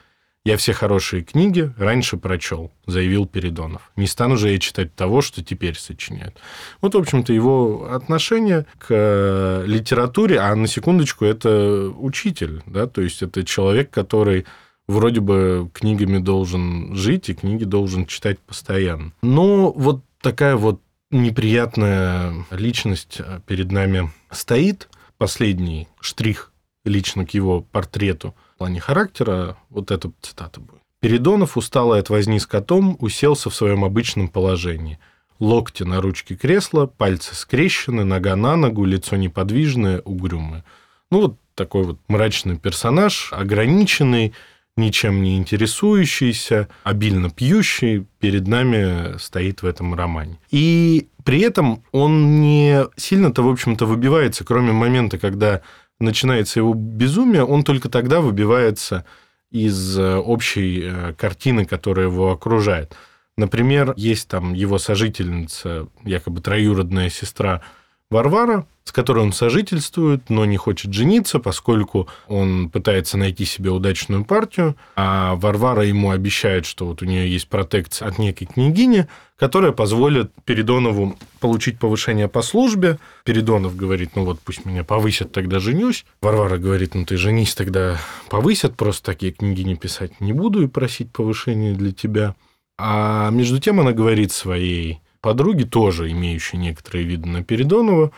Я 0.43 0.57
все 0.57 0.73
хорошие 0.73 1.23
книги 1.23 1.71
раньше 1.77 2.17
прочел, 2.17 2.73
заявил 2.87 3.27
Передонов. 3.27 3.93
Не 3.97 4.07
стану 4.07 4.39
же 4.39 4.49
я 4.49 4.59
читать 4.59 4.95
того, 4.95 5.21
что 5.21 5.45
теперь 5.45 5.77
сочиняют. 5.77 6.35
Вот, 6.81 6.95
в 6.95 6.99
общем-то, 6.99 7.31
его 7.31 7.91
отношение 7.93 8.65
к 8.79 8.87
э, 8.89 9.65
литературе, 9.67 10.41
а 10.41 10.55
на 10.55 10.67
секундочку, 10.67 11.27
это 11.27 11.91
учитель, 11.95 12.63
да, 12.65 12.87
то 12.87 13.03
есть 13.03 13.21
это 13.21 13.45
человек, 13.45 13.91
который 13.91 14.47
вроде 14.89 15.21
бы 15.21 15.71
книгами 15.75 16.17
должен 16.17 16.97
жить 16.97 17.29
и 17.29 17.35
книги 17.35 17.65
должен 17.65 18.07
читать 18.07 18.39
постоянно. 18.39 19.13
Но 19.21 19.73
вот 19.73 20.03
такая 20.23 20.57
вот 20.57 20.81
неприятная 21.11 22.47
личность 22.51 23.21
э, 23.21 23.41
перед 23.47 23.73
нами 23.73 24.11
стоит. 24.31 24.89
Последний 25.19 25.87
штрих 26.01 26.50
лично 26.85 27.27
к 27.27 27.31
его 27.31 27.61
портрету 27.61 28.35
в 28.55 28.59
плане 28.59 28.81
характера, 28.81 29.57
вот 29.69 29.91
эта 29.91 30.11
цитата 30.21 30.61
будет. 30.61 30.81
Передонов, 31.01 31.57
усталый 31.57 32.01
от 32.01 32.11
возни 32.11 32.39
с 32.39 32.47
котом, 32.47 32.97
уселся 33.01 33.49
в 33.49 33.55
своем 33.55 33.85
обычном 33.85 34.29
положении. 34.29 34.99
Локти 35.39 35.83
на 35.83 36.03
ручке 36.03 36.35
кресла, 36.35 36.87
пальцы 36.87 37.35
скрещены, 37.35 38.05
нога 38.05 38.37
на 38.37 38.57
ногу, 38.57 38.85
лицо 38.85 39.17
неподвижное, 39.17 40.01
угрюмое. 40.01 40.65
Ну, 41.11 41.23
вот 41.23 41.37
такой 41.55 41.85
вот 41.85 41.99
мрачный 42.09 42.59
персонаж, 42.59 43.33
ограниченный, 43.33 44.35
ничем 44.77 45.23
не 45.23 45.39
интересующийся, 45.39 46.69
обильно 46.85 47.31
пьющий, 47.31 48.07
перед 48.19 48.47
нами 48.47 49.17
стоит 49.19 49.63
в 49.63 49.67
этом 49.67 49.95
романе. 49.95 50.39
И 50.51 51.09
при 51.25 51.41
этом 51.41 51.83
он 51.93 52.41
не 52.43 52.87
сильно-то, 52.97 53.43
в 53.43 53.49
общем-то, 53.49 53.87
выбивается, 53.87 54.45
кроме 54.45 54.73
момента, 54.73 55.19
когда 55.19 55.63
начинается 56.01 56.61
его 56.61 56.75
безумие, 56.75 57.45
он 57.45 57.63
только 57.63 57.89
тогда 57.89 58.21
выбивается 58.21 59.05
из 59.51 59.99
э, 59.99 60.17
общей 60.17 60.83
э, 60.85 61.15
картины, 61.15 61.65
которая 61.65 62.07
его 62.07 62.33
окружает. 62.33 62.97
Например, 63.37 63.95
есть 63.97 64.29
там 64.29 64.55
его 64.55 64.79
сожительница, 64.79 65.89
якобы 66.05 66.41
троюродная 66.41 67.11
сестра 67.11 67.63
Варвара, 68.11 68.67
с 68.83 68.93
которой 68.93 69.21
он 69.21 69.33
сожительствует, 69.33 70.31
но 70.31 70.45
не 70.45 70.57
хочет 70.57 70.93
жениться, 70.93 71.39
поскольку 71.39 72.09
он 72.27 72.69
пытается 72.69 73.17
найти 73.17 73.45
себе 73.45 73.71
удачную 73.71 74.25
партию, 74.25 74.75
а 74.97 75.37
Варвара 75.37 75.85
ему 75.85 76.11
обещает, 76.11 76.67
что 76.67 76.87
вот 76.87 77.03
у 77.03 77.05
нее 77.05 77.33
есть 77.33 77.49
протекция 77.49 78.09
от 78.09 78.19
некой 78.19 78.49
княгини, 78.49 79.07
которая 79.39 79.71
позволит 79.71 80.33
Передонову 80.45 81.17
получить 81.39 81.79
повышение 81.79 82.27
по 82.27 82.43
службе. 82.43 82.99
Передонов 83.25 83.77
говорит, 83.77 84.17
ну 84.17 84.25
вот 84.25 84.41
пусть 84.41 84.65
меня 84.65 84.83
повысят, 84.83 85.31
тогда 85.31 85.61
женюсь. 85.61 86.05
Варвара 86.21 86.59
говорит, 86.59 86.97
ну 86.97 87.05
ты 87.05 87.17
женись, 87.17 87.55
тогда 87.55 88.01
повысят, 88.29 88.77
просто 88.77 89.07
такие 89.07 89.31
книги 89.31 89.63
не 89.63 89.77
писать 89.77 90.21
не 90.21 90.33
буду 90.33 90.65
и 90.65 90.67
просить 90.67 91.13
повышения 91.13 91.75
для 91.75 91.93
тебя. 91.93 92.35
А 92.77 93.31
между 93.31 93.61
тем 93.61 93.79
она 93.79 93.93
говорит 93.93 94.33
своей 94.33 95.01
подруги, 95.21 95.65
тоже 95.65 96.11
имеющей 96.11 96.57
некоторые 96.57 97.05
виды 97.05 97.29
на 97.29 97.43
Передонова, 97.43 98.13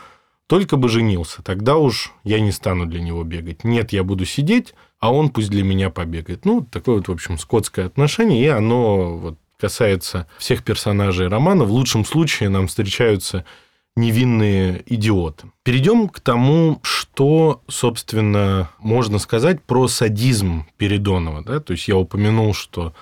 только 0.47 0.77
бы 0.77 0.89
женился, 0.89 1.41
тогда 1.41 1.77
уж 1.77 2.11
я 2.23 2.39
не 2.39 2.51
стану 2.51 2.85
для 2.85 3.01
него 3.01 3.23
бегать. 3.23 3.63
Нет, 3.63 3.93
я 3.93 4.03
буду 4.03 4.25
сидеть, 4.25 4.73
а 4.99 5.13
он 5.13 5.29
пусть 5.29 5.49
для 5.49 5.63
меня 5.63 5.89
побегает. 5.89 6.45
Ну, 6.45 6.61
такое 6.61 6.97
вот, 6.97 7.07
в 7.07 7.11
общем, 7.11 7.37
скотское 7.37 7.85
отношение, 7.85 8.43
и 8.43 8.47
оно 8.47 9.17
вот 9.17 9.37
касается 9.59 10.27
всех 10.37 10.63
персонажей 10.63 11.27
романа. 11.27 11.63
В 11.63 11.71
лучшем 11.71 12.03
случае 12.03 12.49
нам 12.49 12.67
встречаются 12.67 13.45
невинные 13.95 14.83
идиоты. 14.85 15.47
Перейдем 15.63 16.09
к 16.09 16.19
тому, 16.19 16.79
что, 16.83 17.61
собственно, 17.67 18.69
можно 18.79 19.19
сказать 19.19 19.63
про 19.63 19.87
садизм 19.87 20.65
Передонова. 20.77 21.43
Да? 21.43 21.59
То 21.59 21.73
есть 21.73 21.87
я 21.87 21.95
упомянул, 21.95 22.53
что 22.53 22.93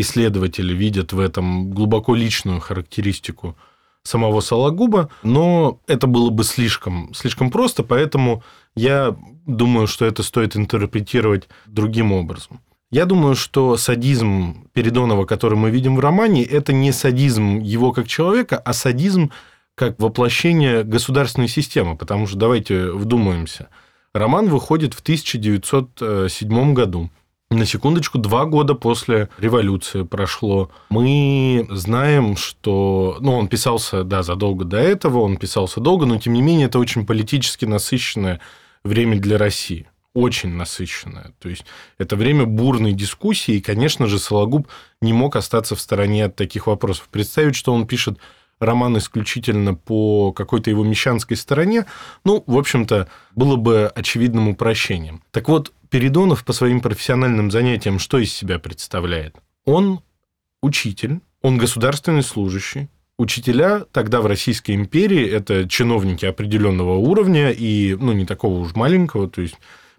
исследователи 0.00 0.72
видят 0.72 1.12
в 1.12 1.20
этом 1.20 1.70
глубоко 1.70 2.14
личную 2.14 2.60
характеристику 2.60 3.56
самого 4.02 4.40
Сологуба, 4.40 5.10
но 5.22 5.80
это 5.86 6.06
было 6.06 6.30
бы 6.30 6.44
слишком, 6.44 7.12
слишком 7.14 7.50
просто, 7.50 7.82
поэтому 7.82 8.42
я 8.74 9.16
думаю, 9.46 9.86
что 9.86 10.06
это 10.06 10.22
стоит 10.22 10.56
интерпретировать 10.56 11.48
другим 11.66 12.12
образом. 12.12 12.60
Я 12.90 13.04
думаю, 13.04 13.36
что 13.36 13.76
садизм 13.76 14.68
Передонова, 14.72 15.24
который 15.24 15.56
мы 15.56 15.70
видим 15.70 15.96
в 15.96 16.00
романе, 16.00 16.42
это 16.42 16.72
не 16.72 16.90
садизм 16.90 17.60
его 17.60 17.92
как 17.92 18.08
человека, 18.08 18.58
а 18.58 18.72
садизм 18.72 19.30
как 19.76 20.00
воплощение 20.00 20.82
государственной 20.82 21.48
системы, 21.48 21.96
потому 21.96 22.26
что 22.26 22.36
давайте 22.36 22.90
вдумаемся. 22.90 23.68
Роман 24.12 24.48
выходит 24.48 24.94
в 24.94 25.00
1907 25.00 26.74
году. 26.74 27.10
На 27.52 27.66
секундочку, 27.66 28.18
два 28.18 28.44
года 28.44 28.74
после 28.74 29.28
революции 29.38 30.04
прошло. 30.04 30.70
Мы 30.88 31.66
знаем, 31.70 32.36
что... 32.36 33.16
Ну, 33.20 33.32
он 33.32 33.48
писался, 33.48 34.04
да, 34.04 34.22
задолго 34.22 34.64
до 34.64 34.76
этого, 34.76 35.18
он 35.18 35.36
писался 35.36 35.80
долго, 35.80 36.06
но, 36.06 36.16
тем 36.18 36.34
не 36.34 36.42
менее, 36.42 36.68
это 36.68 36.78
очень 36.78 37.04
политически 37.04 37.64
насыщенное 37.64 38.40
время 38.84 39.18
для 39.18 39.36
России. 39.36 39.88
Очень 40.14 40.50
насыщенное. 40.50 41.32
То 41.40 41.48
есть, 41.48 41.64
это 41.98 42.14
время 42.14 42.44
бурной 42.46 42.92
дискуссии, 42.92 43.54
и, 43.54 43.60
конечно 43.60 44.06
же, 44.06 44.20
Сологуб 44.20 44.68
не 45.00 45.12
мог 45.12 45.34
остаться 45.34 45.74
в 45.74 45.80
стороне 45.80 46.26
от 46.26 46.36
таких 46.36 46.68
вопросов. 46.68 47.08
Представить, 47.10 47.56
что 47.56 47.74
он 47.74 47.84
пишет 47.88 48.20
роман 48.60 48.98
исключительно 48.98 49.74
по 49.74 50.32
какой-то 50.32 50.70
его 50.70 50.84
мещанской 50.84 51.36
стороне, 51.36 51.86
ну, 52.24 52.44
в 52.46 52.56
общем-то, 52.56 53.08
было 53.34 53.56
бы 53.56 53.90
очевидным 53.94 54.48
упрощением. 54.48 55.22
Так 55.30 55.48
вот, 55.48 55.72
Передонов 55.88 56.44
по 56.44 56.52
своим 56.52 56.80
профессиональным 56.80 57.50
занятиям 57.50 57.98
что 57.98 58.18
из 58.18 58.32
себя 58.32 58.60
представляет? 58.60 59.36
Он 59.64 60.00
учитель, 60.62 61.20
он 61.42 61.58
государственный 61.58 62.22
служащий. 62.22 62.88
Учителя 63.18 63.80
тогда 63.92 64.20
в 64.20 64.26
Российской 64.26 64.72
империи 64.72 65.28
это 65.28 65.68
чиновники 65.68 66.24
определенного 66.24 66.94
уровня 66.96 67.50
и, 67.50 67.94
ну, 67.94 68.12
не 68.12 68.24
такого 68.24 68.60
уж 68.60 68.74
маленького, 68.74 69.28
то 69.28 69.42
есть 69.42 69.56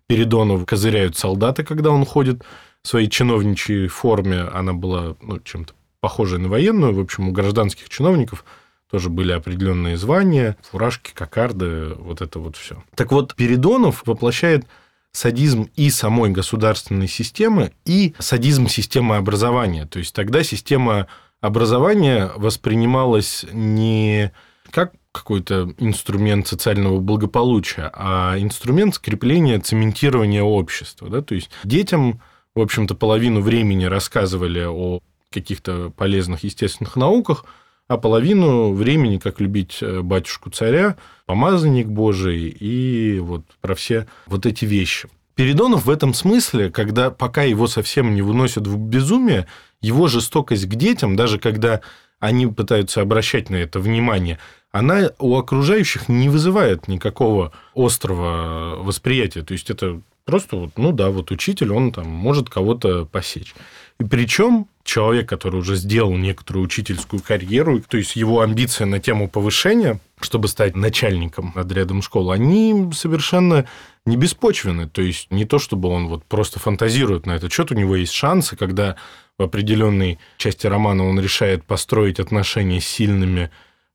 Передонов 0.08 0.66
козыряют 0.66 1.18
солдаты, 1.18 1.64
когда 1.64 1.92
он 1.92 2.06
ходит 2.06 2.44
в 2.82 2.88
своей 2.88 3.08
чиновничьей 3.08 3.88
форме, 3.88 4.42
она 4.42 4.74
была 4.74 5.16
ну, 5.22 5.40
чем-то 5.40 5.74
похожая 6.02 6.40
на 6.40 6.50
военную, 6.50 6.94
в 6.94 7.00
общем, 7.00 7.30
у 7.30 7.32
гражданских 7.32 7.88
чиновников 7.88 8.44
тоже 8.90 9.10
были 9.10 9.32
определенные 9.32 9.96
звания, 9.96 10.58
фуражки, 10.70 11.12
кокарды, 11.14 11.94
вот 11.96 12.22
это 12.22 12.40
вот 12.40 12.58
все. 12.58 12.84
Так 12.96 13.12
вот, 13.12 13.36
Передонов 13.36 14.04
воплощает 14.06 14.66
садизм 15.14 15.70
и 15.76 15.90
самой 15.90 16.32
государственной 16.32 17.08
системы, 17.08 17.72
и 17.86 18.14
садизм 18.20 18.68
системы 18.68 19.16
образования. 19.16 19.86
То 19.86 20.00
есть 20.00 20.14
тогда 20.14 20.44
система 20.44 21.08
образования 21.40 22.32
воспринималась 22.36 23.46
не 23.52 24.32
как 24.72 24.94
какой-то 25.12 25.74
инструмент 25.78 26.48
социального 26.48 27.00
благополучия, 27.00 27.92
а 27.94 28.38
инструмент 28.40 28.96
скрепления, 28.96 29.60
цементирования 29.60 30.42
общества. 30.42 31.10
Да? 31.10 31.22
То 31.22 31.36
есть 31.36 31.50
детям, 31.66 32.22
в 32.56 32.62
общем-то, 32.62 32.96
половину 32.96 33.42
времени 33.42 33.86
рассказывали 33.86 34.66
о 34.66 35.02
каких-то 35.32 35.92
полезных 35.96 36.44
естественных 36.44 36.96
науках, 36.96 37.46
а 37.88 37.98
половину 37.98 38.74
времени, 38.74 39.18
как 39.18 39.42
любить 39.42 39.80
э, 39.82 40.02
батюшку 40.02 40.50
царя, 40.50 40.96
помазанник 41.26 41.88
Божий 41.88 42.48
и 42.48 43.20
вот 43.20 43.44
про 43.60 43.76
все 43.76 44.08
вот 44.28 44.46
эти 44.46 44.66
вещи. 44.66 45.10
Передонов 45.36 45.86
в 45.86 45.90
этом 45.90 46.14
смысле, 46.14 46.70
когда 46.70 47.10
пока 47.10 47.44
его 47.44 47.68
совсем 47.68 48.14
не 48.14 48.22
выносят 48.22 48.68
в 48.68 48.78
безумие, 48.78 49.48
его 49.82 50.08
жестокость 50.08 50.66
к 50.66 50.76
детям, 50.76 51.16
даже 51.16 51.40
когда 51.40 51.82
они 52.20 52.48
пытаются 52.48 53.02
обращать 53.02 53.50
на 53.50 53.56
это 53.56 53.80
внимание, 53.80 54.38
она 54.72 55.10
у 55.20 55.36
окружающих 55.36 56.08
не 56.08 56.30
вызывает 56.30 56.88
никакого 56.88 57.52
острого 57.74 58.76
восприятия. 58.84 59.42
То 59.42 59.54
есть 59.54 59.70
это 59.70 60.02
просто 60.24 60.56
вот, 60.56 60.72
ну 60.78 60.92
да, 60.92 61.10
вот 61.10 61.32
учитель, 61.32 61.74
он 61.74 61.92
там 61.92 62.08
может 62.08 62.50
кого-то 62.50 63.06
посечь. 63.06 63.54
И 64.00 64.04
причем 64.04 64.68
человек, 64.84 65.28
который 65.30 65.60
уже 65.60 65.76
сделал 65.76 66.16
некоторую 66.16 66.66
учительскую 66.66 67.22
карьеру, 67.22 67.82
то 67.82 67.98
есть 67.98 68.16
его 68.16 68.42
амбиция 68.42 68.86
на 68.86 69.00
тему 69.00 69.30
повышения, 69.30 70.00
чтобы 70.20 70.48
стать 70.48 70.76
начальником 70.76 71.52
над 71.56 71.72
рядом 71.72 72.02
школы, 72.02 72.34
они 72.34 72.92
совершенно 72.94 73.66
не 74.06 74.18
беспочвены. 74.18 74.88
То 74.88 75.02
есть 75.02 75.32
не 75.32 75.46
то, 75.46 75.60
чтобы 75.60 75.90
он 75.90 76.08
вот 76.08 76.24
просто 76.26 76.60
фантазирует 76.60 77.26
на 77.26 77.34
этот 77.34 77.52
счет, 77.52 77.72
у 77.72 77.76
него 77.76 77.96
есть 77.96 78.14
шансы, 78.14 78.56
когда 78.56 78.96
в 79.38 79.44
определенной 79.44 80.20
части 80.38 80.68
романа 80.68 81.08
он 81.08 81.20
решает 81.20 81.64
построить 81.64 82.20
отношения 82.20 82.82
с 82.82 82.88
сильными 82.88 83.50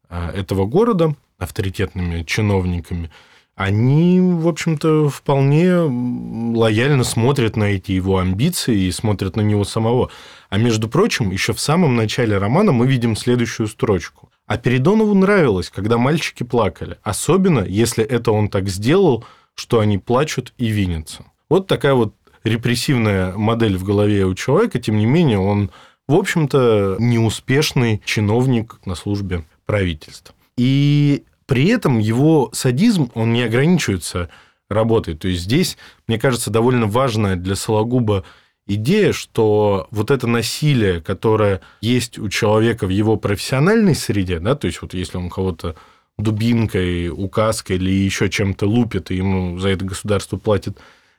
а, 0.09 0.31
этого 0.33 0.67
города, 0.67 1.15
авторитетными 1.39 2.23
чиновниками, 2.23 3.11
они, 3.57 4.21
в 4.21 4.47
общем-то, 4.47 5.09
вполне 5.09 5.77
лояльно 5.79 7.05
смотрят 7.05 7.57
на 7.57 7.65
эти 7.65 7.93
его 7.93 8.19
амбиции 8.19 8.83
и 8.83 8.93
смотрят 8.93 9.35
на 9.35 9.41
него 9.41 9.65
самого. 9.65 10.11
А 10.51 10.59
между 10.59 10.89
прочим, 10.89 11.31
еще 11.31 11.55
в 11.55 11.61
самом 11.61 11.97
начале 11.97 12.37
романа 12.37 12.73
мы 12.73 12.87
видим 12.87 13.17
следующую 13.17 13.67
строчку. 13.67 14.29
А 14.47 14.59
Передонову 14.59 15.15
нравилось, 15.15 15.71
когда 15.71 15.97
мальчики 15.97 16.43
плакали, 16.43 16.99
особенно 17.03 17.61
если 17.61 18.05
это 18.05 18.31
он 18.31 18.51
так 18.51 18.69
сделал, 18.69 19.25
что 19.55 19.81
они 19.81 19.97
плачут 19.97 20.53
и 20.59 20.67
винятся. 20.67 21.25
Вот 21.49 21.67
такая 21.67 21.95
вот 21.95 22.15
репрессивная 22.45 23.33
модель 23.39 23.79
в 23.79 23.85
голове 23.85 24.27
у 24.27 24.35
человека, 24.35 24.79
тем 24.79 24.99
не 24.99 25.07
менее, 25.07 25.39
он, 25.39 25.71
в 26.07 26.15
общем-то, 26.15 26.97
неуспешный 26.99 28.03
чиновник 28.05 28.81
на 28.85 28.95
службе 28.95 29.45
правительства. 29.65 30.35
И 30.59 31.25
при 31.47 31.69
этом 31.69 31.99
его 31.99 32.51
садизм, 32.53 33.11
он 33.15 33.33
не 33.33 33.43
ограничивается 33.43 34.29
работой. 34.69 35.15
То 35.17 35.29
есть 35.29 35.43
здесь, 35.43 35.79
мне 36.07 36.19
кажется, 36.19 36.51
довольно 36.51 36.87
важная 36.87 37.37
для 37.37 37.55
Сологуба 37.55 38.25
идея, 38.67 39.13
что 39.13 39.87
вот 39.93 40.11
это 40.11 40.27
насилие, 40.27 41.01
которое 41.01 41.61
есть 41.81 42.19
у 42.19 42.29
человека 42.29 42.87
в 42.87 42.91
его 42.91 43.17
профессиональной 43.17 43.95
среде, 43.95 44.41
да, 44.41 44.57
то 44.57 44.67
есть 44.67 44.83
вот 44.83 44.93
если 44.93 45.19
он 45.19 45.31
кого-то 45.31 45.77
дубинкой, 46.19 47.11
указкой 47.11 47.77
или 47.77 47.93
еще 47.93 48.29
чем-то 48.29 48.67
лупит, 48.67 49.11
и 49.13 49.17
ему 49.17 49.59
за 49.59 49.69
это 49.69 49.85
государство 49.85 50.37
платит 50.37 50.79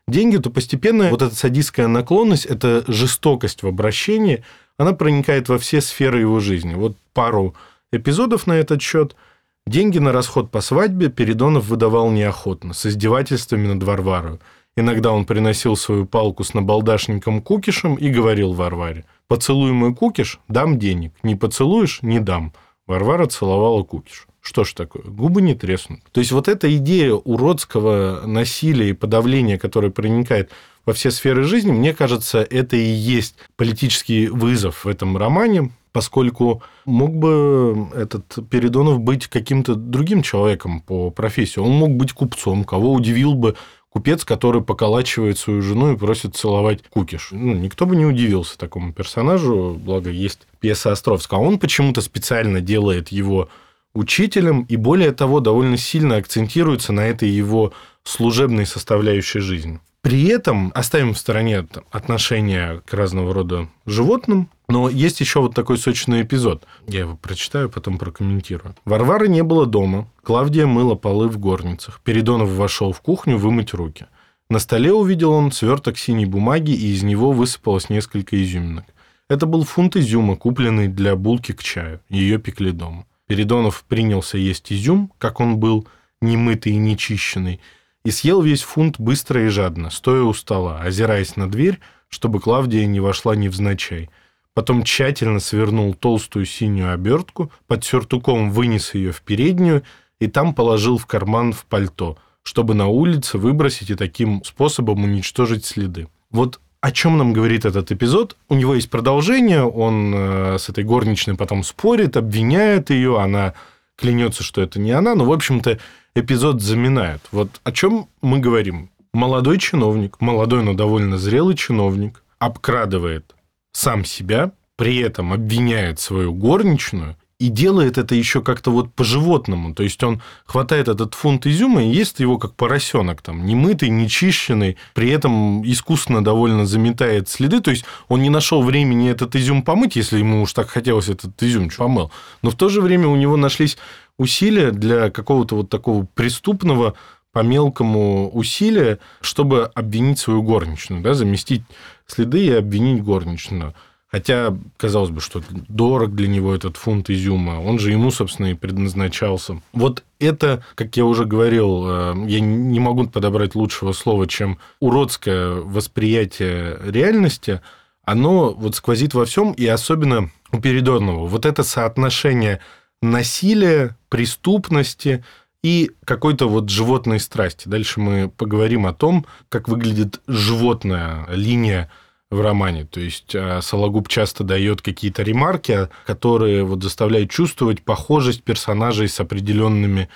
деньги, 0.10 0.38
то 0.38 0.50
постепенно 0.50 1.10
вот 1.10 1.22
эта 1.22 1.36
садистская 1.36 1.88
наклонность, 1.88 2.46
эта 2.46 2.84
жестокость 2.92 3.64
в 3.64 3.68
обращении, 3.68 4.44
она 4.78 4.92
проникает 4.92 5.48
во 5.48 5.58
все 5.58 5.80
сферы 5.80 6.20
его 6.20 6.42
жизни. 6.42 6.74
Вот 6.74 6.98
пару 7.14 7.56
эпизодов 7.94 8.46
на 8.46 8.54
этот 8.54 8.82
счет– 8.82 9.16
Деньги 9.68 9.98
на 9.98 10.14
расход 10.14 10.50
по 10.50 10.62
свадьбе 10.62 11.10
Передонов 11.10 11.66
выдавал 11.68 12.10
неохотно, 12.10 12.74
с 12.74 12.86
издевательствами 12.86 13.68
над 13.68 13.84
Варварой. 13.84 14.40
Иногда 14.78 15.12
он 15.12 15.26
приносил 15.26 15.76
свою 15.76 16.06
палку 16.06 16.46
с 16.46 16.54
набалдашником 16.54 17.42
Кукишем 17.42 17.96
и 17.96 18.08
говорил 18.08 18.54
Варваре, 18.54 19.04
«Поцелуй 19.28 19.74
мой 19.74 19.94
Кукиш, 19.94 20.40
дам 20.48 20.80
денег, 20.80 21.12
не 21.22 21.36
поцелуешь– 21.36 22.00
не 22.02 22.22
дам». 22.22 22.54
Варвара 22.88 23.26
целовала 23.26 23.84
Кукиш. 23.84 24.28
Что 24.40 24.64
ж 24.64 24.72
такое? 24.72 25.04
Губы 25.04 25.42
не 25.42 25.54
треснут. 25.54 26.00
То 26.14 26.22
есть 26.22 26.32
вот 26.32 26.48
эта 26.48 26.74
идея 26.78 27.16
уродского 27.16 28.22
насилия 28.26 28.92
и 28.92 28.94
подавления, 28.94 29.58
которое 29.58 29.92
проникает 29.92 30.52
во 30.88 30.94
все 30.94 31.12
сферы 31.12 31.44
жизни, 31.44 31.72
мне 31.72 31.94
кажется, 31.94 32.40
это 32.40 32.78
и 32.78 32.90
есть 32.90 33.36
политический 33.58 34.30
вызов 34.30 34.86
в 34.86 34.88
этом 34.88 35.18
романе, 35.18 35.72
поскольку 35.92 36.64
мог 36.86 37.14
бы 37.14 37.90
этот 37.94 38.38
Передонов 38.50 39.02
быть 39.02 39.28
каким-то 39.28 39.76
другим 39.76 40.24
человеком 40.24 40.80
по 40.80 41.12
профессии. 41.12 41.60
Он 41.60 41.72
мог 41.72 41.92
быть 41.92 42.14
купцом, 42.14 42.64
кого 42.64 42.94
удивил 42.94 43.34
бы 43.34 43.58
купец, 43.90 44.24
который 44.24 44.62
поколачивает 44.62 45.38
свою 45.38 45.62
жену 45.62 45.92
и 45.92 45.98
просит 45.98 46.38
целовать 46.38 46.84
кукиш. 46.90 47.30
Ну, 47.32 47.54
никто 47.54 47.86
бы 47.86 47.98
не 47.98 48.06
удивился 48.06 48.58
такому 48.58 48.94
персонажу, 48.94 49.78
благо 49.78 50.10
есть 50.10 50.48
пьеса 50.62 50.94
Островского. 50.94 51.42
А 51.42 51.44
он 51.44 51.60
почему-то 51.60 52.00
специально 52.00 52.62
делает 52.62 53.10
его 53.10 53.50
учителем 53.94 54.62
и, 54.70 54.78
более 54.78 55.12
того, 55.12 55.42
довольно 55.42 55.76
сильно 55.76 56.16
акцентируется 56.16 56.94
на 56.94 57.02
этой 57.02 57.28
его 57.28 57.74
служебной 58.04 58.66
составляющей 58.66 59.40
жизни. 59.40 59.82
При 60.08 60.26
этом 60.30 60.72
оставим 60.74 61.14
в 61.14 61.18
стороне 61.18 61.68
отношения 61.92 62.82
к 62.86 62.94
разного 62.94 63.34
рода 63.34 63.68
животным, 63.86 64.50
но 64.70 64.88
есть 64.88 65.20
еще 65.20 65.42
вот 65.42 65.54
такой 65.54 65.78
сочный 65.78 66.22
эпизод. 66.22 66.64
Я 66.88 67.02
его 67.02 67.18
прочитаю, 67.18 67.70
потом 67.70 67.98
прокомментирую. 67.98 68.74
Варвары 68.86 69.28
не 69.28 69.44
было 69.44 69.66
дома. 69.66 70.08
Клавдия 70.24 70.66
мыла 70.66 70.96
полы 70.96 71.28
в 71.28 71.38
горницах. 71.38 72.00
Передонов 72.06 72.52
вошел 72.52 72.94
в 72.94 73.02
кухню 73.02 73.38
вымыть 73.38 73.74
руки. 73.74 74.06
На 74.50 74.60
столе 74.60 74.94
увидел 74.94 75.34
он 75.34 75.52
сверток 75.52 75.98
синей 75.98 76.26
бумаги, 76.26 76.72
и 76.72 76.94
из 76.94 77.04
него 77.04 77.34
высыпалось 77.34 77.90
несколько 77.90 78.42
изюминок. 78.42 78.86
Это 79.30 79.46
был 79.46 79.66
фунт 79.66 79.98
изюма, 79.98 80.38
купленный 80.38 80.88
для 80.88 81.18
булки 81.18 81.52
к 81.52 81.62
чаю. 81.62 82.00
Ее 82.08 82.38
пекли 82.38 82.72
дома. 82.72 83.06
Передонов 83.28 83.84
принялся 83.86 84.38
есть 84.38 84.72
изюм, 84.72 85.12
как 85.18 85.42
он 85.42 85.58
был, 85.58 85.86
немытый 86.22 86.72
и 86.72 86.78
нечищенный, 86.78 87.60
и 88.08 88.12
съел 88.12 88.42
весь 88.42 88.62
фунт 88.62 89.02
быстро 89.02 89.44
и 89.44 89.50
жадно, 89.50 89.90
стоя 89.90 90.22
у 90.22 90.34
стола, 90.34 90.80
озираясь 90.80 91.36
на 91.36 91.52
дверь, 91.52 91.80
чтобы 92.08 92.40
Клавдия 92.40 92.86
не 92.86 93.02
вошла 93.02 93.36
невзначай. 93.36 94.10
Потом 94.54 94.84
тщательно 94.84 95.42
свернул 95.42 95.94
толстую 95.94 96.46
синюю 96.46 96.94
обертку, 96.94 97.52
под 97.68 97.84
сюртуком 97.84 98.50
вынес 98.50 98.94
ее 98.94 99.12
в 99.12 99.22
переднюю 99.24 99.84
и 100.22 100.28
там 100.28 100.54
положил 100.54 100.98
в 100.98 101.06
карман 101.06 101.52
в 101.52 101.66
пальто, 101.66 102.18
чтобы 102.44 102.76
на 102.76 102.88
улице 102.88 103.38
выбросить 103.38 103.90
и 103.90 103.96
таким 103.96 104.42
способом 104.46 105.04
уничтожить 105.04 105.66
следы. 105.66 106.08
Вот 106.32 106.62
о 106.80 106.94
чем 106.94 107.18
нам 107.18 107.34
говорит 107.34 107.66
этот 107.66 107.92
эпизод? 107.92 108.38
У 108.48 108.56
него 108.56 108.76
есть 108.76 108.90
продолжение, 108.90 109.64
он 109.66 110.14
э, 110.16 110.58
с 110.60 110.70
этой 110.70 110.86
горничной 110.86 111.36
потом 111.36 111.62
спорит, 111.62 112.16
обвиняет 112.16 112.90
ее, 112.90 113.20
она 113.20 113.54
клянется, 113.98 114.44
что 114.44 114.62
это 114.62 114.80
не 114.80 114.92
она, 114.92 115.14
но, 115.14 115.26
в 115.26 115.34
общем-то, 115.34 115.78
эпизод 116.20 116.62
заминают. 116.62 117.22
Вот 117.32 117.50
о 117.64 117.72
чем 117.72 118.08
мы 118.22 118.40
говорим? 118.40 118.90
Молодой 119.14 119.60
чиновник, 119.60 120.20
молодой, 120.20 120.64
но 120.64 120.74
довольно 120.74 121.18
зрелый 121.18 121.56
чиновник, 121.56 122.24
обкрадывает 122.40 123.36
сам 123.72 124.06
себя, 124.06 124.52
при 124.76 124.98
этом 124.98 125.34
обвиняет 125.34 126.00
свою 126.00 126.34
горничную 126.34 127.16
и 127.40 127.50
делает 127.50 128.00
это 128.00 128.16
еще 128.16 128.42
как-то 128.42 128.72
вот 128.72 128.94
по-животному. 128.94 129.76
То 129.76 129.84
есть 129.84 130.04
он 130.04 130.22
хватает 130.46 130.88
этот 130.88 131.14
фунт 131.14 131.46
изюма 131.46 131.84
и 131.84 131.90
ест 131.90 132.20
его 132.20 132.40
как 132.40 132.56
поросенок, 132.56 133.22
там, 133.22 133.46
немытый, 133.46 133.90
нечищенный, 133.90 134.78
при 134.96 135.10
этом 135.10 135.64
искусственно 135.64 136.24
довольно 136.24 136.66
заметает 136.66 137.30
следы. 137.30 137.60
То 137.60 137.72
есть 137.72 137.86
он 138.08 138.24
не 138.24 138.30
нашел 138.30 138.64
времени 138.64 139.10
этот 139.10 139.36
изюм 139.36 139.62
помыть, 139.62 139.96
если 139.96 140.18
ему 140.18 140.42
уж 140.42 140.54
так 140.54 140.70
хотелось 140.70 141.10
этот 141.10 141.42
изюм 141.44 141.70
помыл. 141.70 142.12
Но 142.42 142.50
в 142.50 142.56
то 142.56 142.70
же 142.70 142.82
время 142.82 143.08
у 143.08 143.16
него 143.16 143.38
нашлись 143.38 143.78
усилия 144.18 144.72
для 144.72 145.10
какого-то 145.10 145.56
вот 145.56 145.70
такого 145.70 146.06
преступного 146.06 146.96
по 147.32 147.40
мелкому 147.40 148.30
усилия, 148.32 149.00
чтобы 149.22 149.66
обвинить 149.76 150.20
свою 150.20 150.42
горничную, 150.42 151.02
да, 151.02 151.14
заместить 151.14 151.64
следы 152.08 152.46
и 152.46 152.52
обвинить 152.52 153.04
горничную. 153.04 153.76
Хотя, 154.10 154.58
казалось 154.78 155.10
бы, 155.10 155.20
что 155.20 155.44
дорог 155.68 156.16
для 156.16 156.30
него 156.30 156.56
этот 156.56 156.78
фунт 156.78 157.10
изюма. 157.10 157.62
Он 157.62 157.78
же 157.78 157.92
ему, 157.92 158.10
собственно, 158.10 158.48
и 158.48 158.54
предназначался. 158.54 159.62
Вот 159.74 160.04
это, 160.20 160.64
как 160.76 160.96
я 160.96 161.04
уже 161.04 161.26
говорил, 161.26 161.84
э, 161.86 162.14
я 162.28 162.40
не 162.40 162.80
могу 162.80 163.08
подобрать 163.08 163.54
лучшего 163.54 163.92
слова, 163.92 164.26
чем 164.26 164.60
уродское 164.80 165.56
восприятие 165.56 166.80
реальности, 166.86 167.62
оно 168.06 168.54
вот 168.54 168.76
сквозит 168.76 169.14
во 169.14 169.26
всем, 169.26 169.52
и 169.52 169.68
особенно 169.68 170.32
у 170.54 170.62
Передонова. 170.62 171.28
Вот 171.28 171.46
это 171.46 171.64
соотношение 171.64 172.62
насилия, 173.02 173.98
преступности 174.10 175.24
и 175.64 175.92
какой-то 176.06 176.48
вот 176.48 176.70
животной 176.70 177.20
страсти. 177.20 177.68
Дальше 177.68 178.00
мы 178.00 178.30
поговорим 178.30 178.86
о 178.86 178.94
том, 178.94 179.26
как 179.50 179.68
выглядит 179.68 180.22
животная 180.28 181.26
линия 181.30 181.92
в 182.30 182.42
романе. 182.42 182.86
То 182.86 183.00
есть 183.00 183.34
э, 183.34 183.62
Сологуб 183.62 184.08
часто 184.08 184.44
дает 184.44 184.82
какие-то 184.82 185.24
ремарки, 185.24 185.90
которые 186.06 186.64
вот 186.64 186.84
заставляют 186.84 187.32
чувствовать 187.32 187.82
похожесть 187.84 188.44
персонажей 188.44 189.08
с 189.08 189.20
определенными 189.20 190.10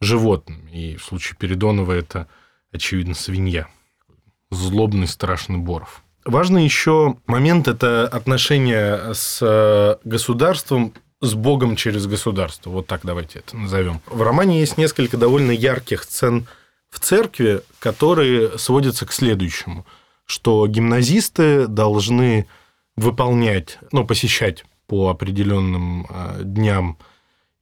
животными. 0.00 0.70
И 0.70 0.96
в 0.96 1.04
случае 1.04 1.36
Передонова 1.38 1.92
это, 1.92 2.28
очевидно, 2.72 3.14
свинья. 3.14 3.66
Злобный, 4.50 5.08
страшный 5.08 5.58
Боров. 5.58 6.02
Важный 6.24 6.64
еще 6.64 7.16
момент– 7.26 7.68
это 7.68 8.06
отношение 8.08 9.14
с 9.14 9.40
э, 9.42 9.96
государством 10.04 10.94
с 11.24 11.34
Богом 11.34 11.76
через 11.76 12.06
государство. 12.06 12.70
Вот 12.70 12.86
так 12.86 13.00
давайте 13.02 13.40
это 13.40 13.56
назовем. 13.56 14.00
В 14.06 14.22
романе 14.22 14.60
есть 14.60 14.78
несколько 14.78 15.16
довольно 15.16 15.50
ярких 15.50 16.04
сцен 16.04 16.46
в 16.90 17.00
церкви, 17.00 17.62
которые 17.78 18.58
сводятся 18.58 19.06
к 19.06 19.12
следующему, 19.12 19.84
что 20.26 20.66
гимназисты 20.66 21.66
должны 21.66 22.46
выполнять, 22.96 23.78
ну, 23.90 24.06
посещать 24.06 24.64
по 24.86 25.08
определенным 25.08 26.06
э, 26.08 26.42
дням 26.44 26.98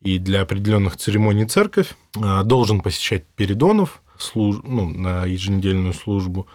и 0.03 0.19
для 0.19 0.43
определенных 0.43 0.97
церемоний 0.97 1.47
церковь, 1.47 1.95
э, 2.17 2.43
должен 2.45 2.81
посещать 2.81 3.27
Передонов 3.37 4.03
служ... 4.19 4.57
ну, 4.65 4.89
на 4.89 5.25
еженедельную 5.25 5.95
службу. 5.95 6.47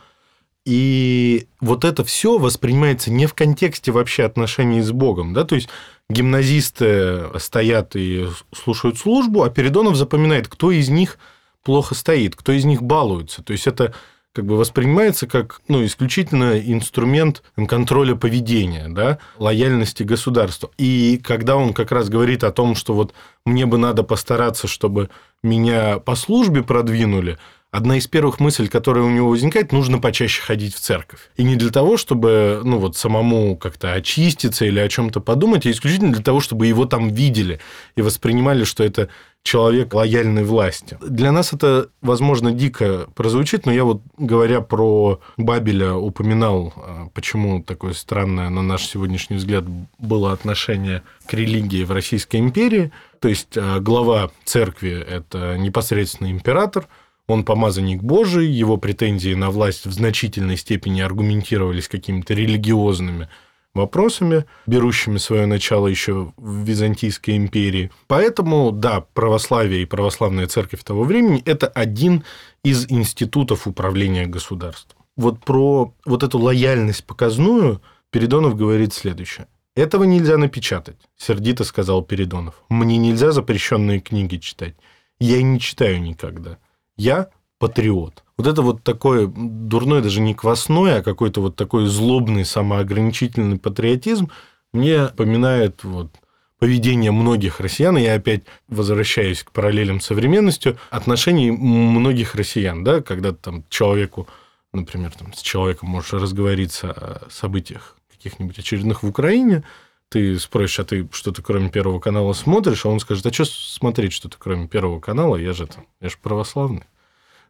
И 0.67 1.47
вот 1.61 1.85
это 1.85 2.03
все 2.03 2.37
воспринимается 2.37 3.09
не 3.09 3.25
в 3.25 3.33
контексте 3.33 3.93
вообще 3.93 4.25
отношений 4.25 4.81
с 4.81 4.91
Богом, 4.91 5.33
да, 5.33 5.45
то 5.45 5.55
есть 5.55 5.69
гимназисты 6.09 7.23
стоят 7.37 7.95
и 7.95 8.27
слушают 8.53 8.97
службу, 8.97 9.43
а 9.43 9.49
Передонов 9.49 9.95
запоминает, 9.95 10.49
кто 10.49 10.71
из 10.71 10.89
них 10.89 11.19
плохо 11.63 11.95
стоит, 11.95 12.35
кто 12.35 12.51
из 12.51 12.65
них 12.65 12.81
балуется. 12.81 13.41
То 13.43 13.53
есть 13.53 13.65
это 13.65 13.93
как 14.33 14.45
бы 14.45 14.57
воспринимается 14.57 15.25
как 15.25 15.61
ну, 15.69 15.85
исключительно 15.85 16.59
инструмент 16.59 17.43
контроля 17.65 18.15
поведения, 18.15 18.89
да, 18.89 19.19
лояльности 19.37 20.03
государству. 20.03 20.69
И 20.77 21.17
когда 21.23 21.55
он 21.55 21.73
как 21.73 21.93
раз 21.93 22.09
говорит 22.09 22.43
о 22.43 22.51
том, 22.51 22.75
что 22.75 22.93
вот 22.93 23.13
мне 23.45 23.65
бы 23.65 23.77
надо 23.77 24.03
постараться, 24.03 24.67
чтобы 24.67 25.09
меня 25.43 25.99
по 25.99 26.15
службе 26.15 26.61
продвинули, 26.61 27.37
одна 27.71 27.97
из 27.97 28.07
первых 28.07 28.39
мыслей, 28.39 28.67
которая 28.67 29.03
у 29.03 29.09
него 29.09 29.29
возникает, 29.29 29.71
нужно 29.71 29.99
почаще 29.99 30.41
ходить 30.41 30.73
в 30.73 30.79
церковь. 30.79 31.29
И 31.35 31.43
не 31.43 31.55
для 31.55 31.69
того, 31.69 31.97
чтобы 31.97 32.61
ну, 32.63 32.79
вот 32.79 32.95
самому 32.95 33.57
как-то 33.57 33.93
очиститься 33.93 34.65
или 34.65 34.79
о 34.79 34.89
чем-то 34.89 35.19
подумать, 35.19 35.65
а 35.65 35.71
исключительно 35.71 36.13
для 36.13 36.23
того, 36.23 36.39
чтобы 36.39 36.67
его 36.67 36.85
там 36.85 37.09
видели 37.09 37.59
и 37.95 38.01
воспринимали, 38.01 38.63
что 38.63 38.83
это 38.83 39.09
человек 39.43 39.93
лояльной 39.93 40.43
власти. 40.43 40.97
Для 41.01 41.31
нас 41.31 41.53
это, 41.53 41.89
возможно, 42.01 42.51
дико 42.51 43.07
прозвучит, 43.15 43.65
но 43.65 43.71
я 43.71 43.83
вот, 43.85 44.01
говоря 44.17 44.61
про 44.61 45.21
Бабеля, 45.37 45.93
упоминал, 45.93 46.73
а, 46.75 47.07
почему 47.13 47.63
такое 47.63 47.93
странное, 47.93 48.49
на 48.49 48.61
наш 48.61 48.85
сегодняшний 48.85 49.37
взгляд, 49.37 49.63
было 49.99 50.33
отношение 50.33 51.03
к 51.27 51.33
религии 51.33 51.83
в 51.83 51.91
Российской 51.91 52.37
империи. 52.37 52.91
То 53.19 53.29
есть 53.29 53.57
а, 53.57 53.79
глава 53.79 54.31
церкви– 54.43 54.91
это 55.09 55.57
непосредственно 55.57 56.31
император– 56.31 56.87
он 57.27 57.43
помазанник 57.43 58.01
Божий, 58.01 58.47
его 58.47 58.77
претензии 58.77 59.33
на 59.33 59.51
власть 59.51 59.85
в 59.85 59.91
значительной 59.91 60.57
степени 60.57 61.01
аргументировались 61.01 61.89
какими-то 61.89 62.33
религиозными 62.33 63.27
вопросами, 63.73 64.45
берущими 64.65 65.17
свое 65.17 65.45
начало 65.45 65.87
еще 65.87 66.33
в 66.37 66.63
Византийской 66.63 67.35
империи. 67.35 67.91
Поэтому, 68.07 68.71
да, 68.71 69.01
православие 69.13 69.83
и 69.83 69.85
православная 69.85 70.47
церковь 70.47 70.83
того 70.83 71.03
времени– 71.03 71.43
это 71.45 71.67
один 71.67 72.23
из 72.63 72.89
институтов 72.89 73.67
управления 73.67 74.25
государством. 74.25 74.97
Вот 75.15 75.43
про 75.43 75.93
вот 76.05 76.23
эту 76.23 76.39
лояльность 76.39 77.05
показную 77.05 77.81
Передонов 78.09 78.55
говорит 78.55 78.93
следующее. 78.93 79.47
«Этого 79.75 80.05
нельзя 80.05 80.37
напечатать»,– 80.37 80.97
сердито 81.17 81.63
сказал 81.65 82.01
Передонов. 82.01 82.55
«Мне 82.69 82.97
нельзя 82.97 83.31
запрещенные 83.31 83.99
книги 83.99 84.37
читать. 84.37 84.75
Я 85.19 85.41
не 85.43 85.59
читаю 85.59 86.01
никогда 86.01 86.57
я 86.97 87.29
патриот. 87.59 88.23
Вот 88.37 88.47
это 88.47 88.61
вот 88.61 88.83
такой 88.83 89.27
дурной, 89.27 90.01
даже 90.01 90.21
не 90.21 90.35
квасной, 90.35 90.99
а 90.99 91.03
какой-то 91.03 91.41
вот 91.41 91.55
такой 91.55 91.87
злобный, 91.87 92.45
самоограничительный 92.45 93.57
патриотизм 93.57 94.29
мне 94.73 95.03
напоминает 95.03 95.83
вот 95.83 96.11
поведение 96.59 97.11
многих 97.11 97.59
россиян, 97.59 97.97
я 97.97 98.15
опять 98.15 98.43
возвращаюсь 98.67 99.43
к 99.43 99.51
параллелям 99.51 100.01
современностью, 100.01 100.77
отношений 100.89 101.51
многих 101.51 102.35
россиян, 102.35 102.83
да, 102.83 103.01
когда 103.01 103.31
там 103.31 103.63
человеку, 103.69 104.27
например, 104.73 105.11
там, 105.11 105.33
с 105.33 105.41
человеком 105.41 105.89
можешь 105.89 106.13
разговориться 106.13 106.91
о 106.91 107.27
событиях 107.29 107.95
каких-нибудь 108.11 108.57
очередных 108.57 109.03
в 109.03 109.07
Украине, 109.07 109.63
ты 110.09 110.39
спросишь, 110.39 110.79
а 110.79 110.83
ты 110.85 111.07
что-то 111.11 111.41
кроме 111.41 111.69
Первого 111.69 111.99
канала 111.99 112.33
смотришь? 112.33 112.85
А 112.85 112.89
он 112.89 112.99
скажет, 112.99 113.25
а 113.25 113.33
что 113.33 113.45
смотреть 113.45 114.13
что-то 114.13 114.37
кроме 114.39 114.67
Первого 114.67 114.99
канала? 114.99 115.35
Я 115.35 115.53
же, 115.53 115.67
там, 115.67 115.85
я 116.01 116.09
же 116.09 116.15
православный. 116.21 116.83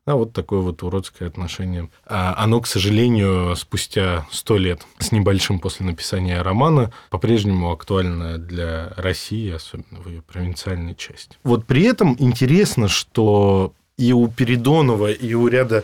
А 0.06 0.16
вот 0.16 0.32
такое 0.32 0.62
вот 0.62 0.82
уродское 0.84 1.28
отношение. 1.28 1.90
А 2.06 2.34
оно, 2.38 2.62
к 2.62 2.68
сожалению, 2.68 3.56
спустя 3.58 4.26
сто 4.32 4.58
лет 4.58 4.82
с 5.00 5.12
небольшим 5.12 5.60
после 5.60 5.86
написания 5.86 6.42
романа 6.42 6.94
по-прежнему 7.10 7.72
актуально 7.72 8.38
для 8.38 8.94
России, 8.96 9.52
особенно 9.52 10.00
в 10.00 10.08
ее 10.08 10.22
провинциальной 10.22 10.96
части. 10.96 11.38
Вот 11.44 11.66
при 11.66 11.84
этом 11.84 12.16
интересно, 12.20 12.88
что 12.88 13.74
и 13.98 14.14
у 14.14 14.30
Передонова, 14.30 15.12
и 15.12 15.34
у 15.34 15.48
ряда 15.48 15.84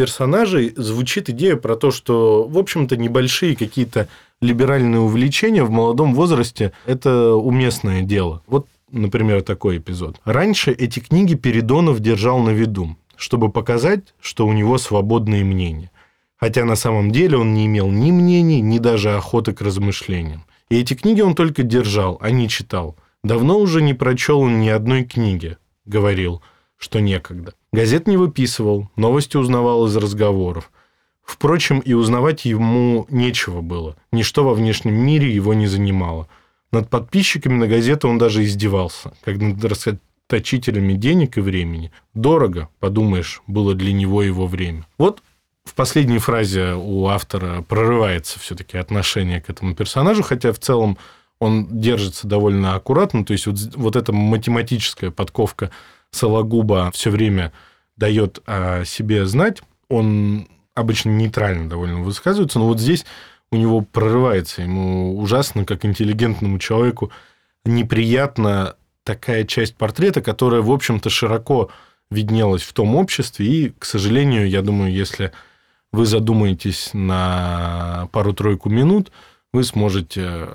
персонажей 0.00 0.72
звучит 0.78 1.28
идея 1.28 1.56
про 1.56 1.76
то, 1.76 1.90
что, 1.90 2.48
в 2.48 2.56
общем-то, 2.56 2.96
небольшие 2.96 3.54
какие-то 3.54 4.08
либеральные 4.40 4.98
увлечения 4.98 5.62
в 5.62 5.70
молодом 5.70 6.14
возрасте– 6.14 6.72
это 6.86 7.34
уместное 7.34 8.00
дело. 8.00 8.42
Вот, 8.46 8.66
например, 8.90 9.42
такой 9.42 9.76
эпизод. 9.76 10.16
Раньше 10.24 10.70
эти 10.72 11.00
книги 11.00 11.34
Передонов 11.34 12.00
держал 12.00 12.38
на 12.38 12.48
виду, 12.48 12.96
чтобы 13.14 13.50
показать, 13.50 14.14
что 14.22 14.46
у 14.46 14.54
него 14.54 14.78
свободные 14.78 15.44
мнения. 15.44 15.90
Хотя 16.38 16.64
на 16.64 16.76
самом 16.76 17.10
деле 17.10 17.36
он 17.36 17.52
не 17.52 17.66
имел 17.66 17.90
ни 17.90 18.10
мнений, 18.10 18.62
ни 18.62 18.78
даже 18.78 19.14
охоты 19.14 19.52
к 19.52 19.60
размышлениям. 19.60 20.46
И 20.70 20.80
эти 20.80 20.94
книги 20.94 21.20
он 21.20 21.34
только 21.34 21.62
держал, 21.62 22.16
а 22.22 22.30
не 22.30 22.48
читал. 22.48 22.96
Давно 23.22 23.58
уже 23.58 23.82
не 23.82 23.92
прочел 23.92 24.40
он 24.40 24.60
ни 24.60 24.70
одной 24.70 25.04
книги, 25.04 25.58
говорил, 25.84 26.40
что 26.80 27.00
некогда. 27.00 27.52
Газет 27.72 28.08
не 28.08 28.16
выписывал, 28.16 28.88
новости 28.96 29.36
узнавал 29.36 29.86
из 29.86 29.96
разговоров. 29.96 30.72
Впрочем, 31.22 31.78
и 31.80 31.92
узнавать 31.92 32.46
ему 32.46 33.06
нечего 33.10 33.60
было. 33.60 33.96
Ничто 34.10 34.42
во 34.42 34.54
внешнем 34.54 34.94
мире 34.94 35.32
его 35.32 35.54
не 35.54 35.66
занимало. 35.66 36.26
Над 36.72 36.88
подписчиками 36.88 37.54
на 37.54 37.68
газету 37.68 38.08
он 38.08 38.18
даже 38.18 38.42
издевался, 38.42 39.12
как 39.22 39.36
над 39.36 39.62
расточителями 39.62 40.94
денег 40.94 41.36
и 41.36 41.40
времени. 41.40 41.92
Дорого, 42.14 42.70
подумаешь, 42.80 43.42
было 43.46 43.74
для 43.74 43.92
него 43.92 44.22
его 44.22 44.46
время. 44.46 44.86
Вот 44.96 45.22
в 45.64 45.74
последней 45.74 46.18
фразе 46.18 46.72
у 46.74 47.06
автора 47.08 47.62
прорывается 47.62 48.40
все-таки 48.40 48.78
отношение 48.78 49.42
к 49.42 49.50
этому 49.50 49.74
персонажу, 49.74 50.22
хотя 50.22 50.52
в 50.52 50.58
целом 50.58 50.96
он 51.40 51.80
держится 51.80 52.28
довольно 52.28 52.74
аккуратно. 52.76 53.24
То 53.24 53.32
есть 53.32 53.46
вот, 53.46 53.58
вот 53.74 53.96
эта 53.96 54.12
математическая 54.12 55.10
подковка 55.10 55.70
Сологуба 56.12 56.90
все 56.92 57.10
время 57.10 57.52
дает 57.96 58.40
о 58.46 58.84
себе 58.84 59.26
знать. 59.26 59.62
Он 59.88 60.46
обычно 60.74 61.10
нейтрально 61.10 61.68
довольно 61.68 62.00
высказывается, 62.00 62.58
но 62.58 62.66
вот 62.66 62.78
здесь 62.78 63.04
у 63.50 63.56
него 63.56 63.80
прорывается, 63.80 64.62
ему 64.62 65.18
ужасно, 65.18 65.64
как 65.64 65.84
интеллигентному 65.84 66.58
человеку, 66.58 67.10
неприятно 67.64 68.76
такая 69.02 69.44
часть 69.44 69.74
портрета, 69.74 70.22
которая, 70.22 70.60
в 70.60 70.70
общем-то, 70.70 71.10
широко 71.10 71.70
виднелась 72.10 72.62
в 72.62 72.72
том 72.72 72.94
обществе. 72.94 73.46
И, 73.46 73.70
к 73.70 73.84
сожалению, 73.84 74.48
я 74.48 74.62
думаю, 74.62 74.92
если 74.92 75.32
вы 75.92 76.06
задумаетесь 76.06 76.90
на 76.92 78.08
пару-тройку 78.12 78.68
минут, 78.68 79.10
вы 79.52 79.64
сможете 79.64 80.48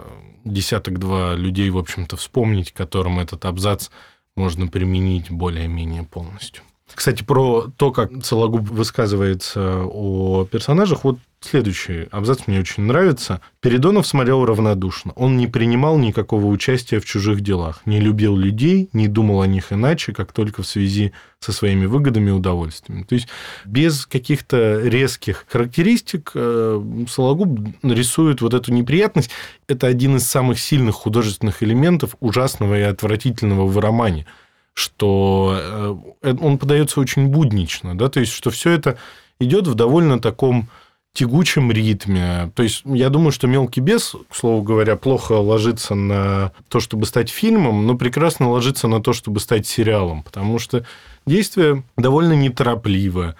десяток-два 0.43 1.36
людей, 1.36 1.69
в 1.69 1.77
общем-то, 1.77 2.17
вспомнить, 2.17 2.71
которым 2.71 3.19
этот 3.19 3.45
абзац 3.45 3.89
можно 4.36 4.67
применить 4.67 5.29
более-менее 5.31 6.03
полностью. 6.03 6.63
Кстати, 6.93 7.24
про 7.24 7.67
то, 7.78 7.91
как 7.91 8.12
Сологуб 8.24 8.69
высказывается 8.69 9.84
о 9.86 10.45
персонажах, 10.45 11.04
вот 11.04 11.17
следующий 11.41 12.08
абзац 12.12 12.48
мне 12.48 12.60
очень 12.60 12.84
нравится. 12.84 13.41
Передонов 13.60 14.06
смотрел 14.06 14.45
равнодушно. 14.45 15.12
Он 15.15 15.36
не 15.36 15.48
принимал 15.48 15.98
никакого 15.98 16.45
участия 16.45 17.00
в 17.00 17.06
чужих 17.06 17.41
делах, 17.41 17.82
не 17.86 18.00
любил 18.00 18.36
людей, 18.36 18.89
не 18.93 19.08
думал 19.08 19.41
о 19.41 19.48
них 19.48 19.74
иначе, 19.74 20.13
как 20.13 20.32
только 20.32 20.62
в 20.62 20.67
связи 20.67 21.12
со 21.39 21.52
своими 21.52 21.86
выгодами 21.86 22.30
и 22.30 22.34
удовольствиями. 22.34 23.04
То 23.04 23.15
есть 23.15 23.28
без 23.65 24.06
каких-то 24.06 24.80
резких 24.82 25.45
характеристик 25.50 26.32
э, 26.36 27.06
Сологуб 27.10 27.60
рисует 27.84 28.41
вот 28.41 28.54
эту 28.54 28.71
неприятность. 28.71 29.32
Это 29.67 29.88
один 29.88 30.17
из 30.17 30.28
самых 30.28 30.60
сильных 30.60 30.95
художественных 30.95 31.62
элементов 31.62 32.15
ужасного 32.19 32.78
и 32.78 32.84
отвратительного 32.84 33.65
в 33.65 33.78
романе– 33.80 34.28
что 34.75 36.05
э, 36.21 36.35
он 36.39 36.57
подается 36.57 36.99
очень 36.99 37.27
буднично, 37.27 37.97
да, 37.97 38.09
то 38.09 38.19
есть, 38.19 38.33
что 38.33 38.51
все 38.51 38.71
это 38.71 38.97
идет 39.39 39.67
в 39.67 39.73
довольно 39.73 40.19
таком 40.19 40.67
тягучем 41.13 41.71
ритме. 41.71 42.51
То 42.55 42.63
есть, 42.63 42.81
я 42.83 43.09
думаю, 43.09 43.31
что 43.31 43.47
«Мелкий 43.47 43.79
бес», 43.79 44.15
к 44.29 44.35
слову 44.35 44.61
говоря, 44.61 44.97
плохо 44.97 45.31
ложится 45.31 45.95
на 45.95 46.51
то, 46.67 46.81
чтобы 46.81 47.05
стать 47.05 47.29
фильмом, 47.29 47.88
но 47.88 47.95
прекрасно 47.95 48.51
ложится 48.51 48.89
на 48.89 49.01
то, 49.01 49.13
чтобы 49.13 49.39
стать 49.39 49.65
сериалом, 49.65 50.23
потому 50.23 50.59
что 50.59 50.85
действие 51.25 51.83
довольно 51.95 52.33
неторопливое. 52.33 53.38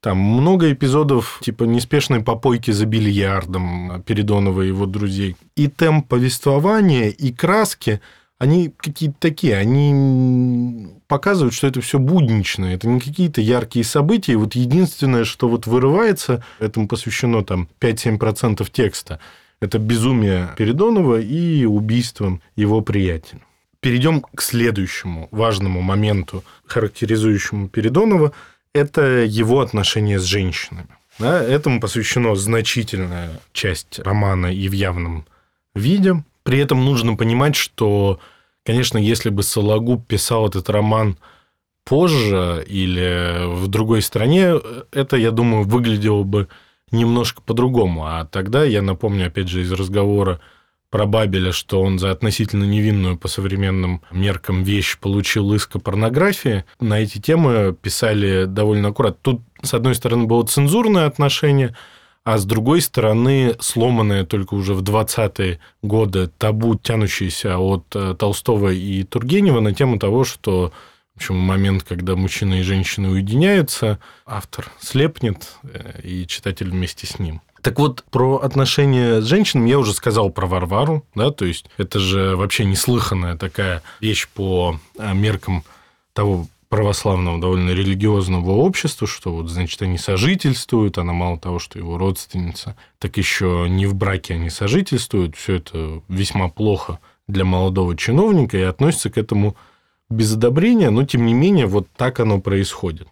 Там 0.00 0.18
много 0.18 0.70
эпизодов 0.70 1.40
типа 1.42 1.64
неспешной 1.64 2.20
попойки 2.22 2.72
за 2.72 2.84
бильярдом 2.84 4.02
Передонова 4.02 4.60
и 4.60 4.68
его 4.68 4.84
друзей. 4.84 5.34
И 5.56 5.68
темп 5.68 6.08
повествования, 6.08 7.08
и 7.08 7.32
краски– 7.32 8.02
они 8.38 8.72
какие-то 8.76 9.16
такие, 9.20 9.56
они 9.56 10.88
показывают, 11.06 11.54
что 11.54 11.66
это 11.66 11.80
все 11.80 11.98
буднично, 11.98 12.66
это 12.66 12.88
не 12.88 13.00
какие-то 13.00 13.40
яркие 13.40 13.84
события. 13.84 14.32
И 14.32 14.36
вот 14.36 14.54
единственное, 14.54 15.24
что 15.24 15.48
вот 15.48 15.66
вырывается, 15.66 16.44
этому 16.58 16.88
посвящено 16.88 17.44
там 17.44 17.68
5-7% 17.80 18.66
текста, 18.70 19.20
это 19.60 19.78
безумие 19.78 20.50
Передонова 20.56 21.20
и 21.20 21.64
убийство 21.64 22.40
его 22.56 22.80
приятеля. 22.80 23.40
Перейдем 23.80 24.22
к 24.22 24.42
следующему 24.42 25.28
важному 25.30 25.80
моменту, 25.80 26.42
характеризующему 26.66 27.68
Передонова, 27.68 28.32
это 28.72 29.24
его 29.24 29.60
отношения 29.60 30.18
с 30.18 30.24
женщинами. 30.24 30.88
Да, 31.18 31.40
этому 31.40 31.80
посвящена 31.80 32.34
значительная 32.34 33.30
часть 33.52 34.00
романа 34.00 34.46
и 34.52 34.68
в 34.68 34.72
явном 34.72 35.26
виде. 35.74 36.24
При 36.44 36.58
этом 36.58 36.84
нужно 36.84 37.16
понимать, 37.16 37.56
что, 37.56 38.20
конечно, 38.64 38.98
если 38.98 39.30
бы 39.30 39.42
Сологуб 39.42 40.06
писал 40.06 40.46
этот 40.46 40.68
роман 40.68 41.16
позже 41.84 42.64
или 42.68 43.46
в 43.46 43.66
другой 43.66 44.02
стране, 44.02 44.54
это, 44.92 45.16
я 45.16 45.30
думаю, 45.30 45.64
выглядело 45.64 46.22
бы 46.22 46.48
немножко 46.90 47.42
по-другому. 47.42 48.04
А 48.06 48.26
тогда, 48.26 48.62
я 48.62 48.82
напомню, 48.82 49.26
опять 49.26 49.48
же, 49.48 49.62
из 49.62 49.72
разговора 49.72 50.40
про 50.90 51.06
Бабеля, 51.06 51.50
что 51.50 51.80
он 51.80 51.98
за 51.98 52.10
относительно 52.10 52.64
невинную 52.64 53.16
по 53.16 53.26
современным 53.26 54.02
меркам 54.12 54.62
вещь 54.62 54.98
получил 54.98 55.52
иск 55.54 55.76
о 55.76 55.78
порнографии. 55.80 56.64
На 56.78 57.00
эти 57.00 57.18
темы 57.18 57.74
писали 57.80 58.44
довольно 58.44 58.88
аккуратно. 58.88 59.18
Тут, 59.22 59.40
с 59.62 59.72
одной 59.72 59.94
стороны, 59.94 60.26
было 60.26 60.44
цензурное 60.44 61.06
отношение– 61.06 61.74
а 62.24 62.38
с 62.38 62.46
другой 62.46 62.80
стороны, 62.80 63.54
сломанное 63.60 64.24
только 64.24 64.54
уже 64.54 64.74
в 64.74 64.82
20-е 64.82 65.60
годы 65.82 66.28
табу, 66.38 66.74
тянущееся 66.74 67.58
от 67.58 67.84
э, 67.94 68.14
Толстого 68.18 68.70
и 68.70 69.04
Тургенева 69.04 69.60
на 69.60 69.74
тему 69.74 69.98
того, 69.98 70.24
что 70.24 70.72
в 71.14 71.18
общем, 71.18 71.36
момент, 71.36 71.84
когда 71.84 72.16
мужчина 72.16 72.54
и 72.54 72.62
женщина 72.62 73.10
уединяются, 73.10 74.00
автор 74.26 74.72
слепнет, 74.80 75.58
э, 75.62 76.00
и 76.02 76.26
читатель 76.26 76.70
вместе 76.70 77.06
с 77.06 77.18
ним. 77.18 77.40
Так 77.60 77.78
вот, 77.78 78.04
про 78.10 78.38
отношения 78.38 79.20
с 79.20 79.24
женщинами 79.24 79.70
я 79.70 79.78
уже 79.78 79.94
сказал 79.94 80.30
про 80.30 80.46
Варвару, 80.46 81.06
да, 81.14 81.30
то 81.30 81.44
есть 81.44 81.66
это 81.78 81.98
же 81.98 82.36
вообще 82.36 82.64
неслыханная 82.64 83.36
такая 83.36 83.82
вещь 84.00 84.28
по 84.28 84.80
э, 84.98 85.14
меркам 85.14 85.62
того 86.14 86.46
православного 86.74 87.40
довольно 87.40 87.70
религиозного 87.70 88.50
общества, 88.50 89.06
что 89.06 89.32
вот, 89.32 89.48
значит, 89.48 89.80
они 89.82 89.96
сожительствуют, 89.96 90.98
она 90.98 91.12
мало 91.12 91.38
того, 91.38 91.60
что 91.60 91.78
его 91.78 91.98
родственница, 91.98 92.76
так 92.98 93.16
еще 93.16 93.68
не 93.70 93.86
в 93.86 93.94
браке 93.94 94.34
они 94.34 94.50
сожительствуют, 94.50 95.36
все 95.36 95.54
это 95.54 96.02
весьма 96.08 96.48
плохо 96.48 96.98
для 97.28 97.44
молодого 97.44 97.96
чиновника 97.96 98.58
и 98.58 98.62
относится 98.62 99.08
к 99.08 99.18
этому 99.18 99.54
без 100.10 100.34
одобрения, 100.34 100.90
но 100.90 101.04
тем 101.04 101.26
не 101.26 101.32
менее 101.32 101.66
вот 101.66 101.86
так 101.96 102.18
оно 102.18 102.40
происходит. 102.40 103.06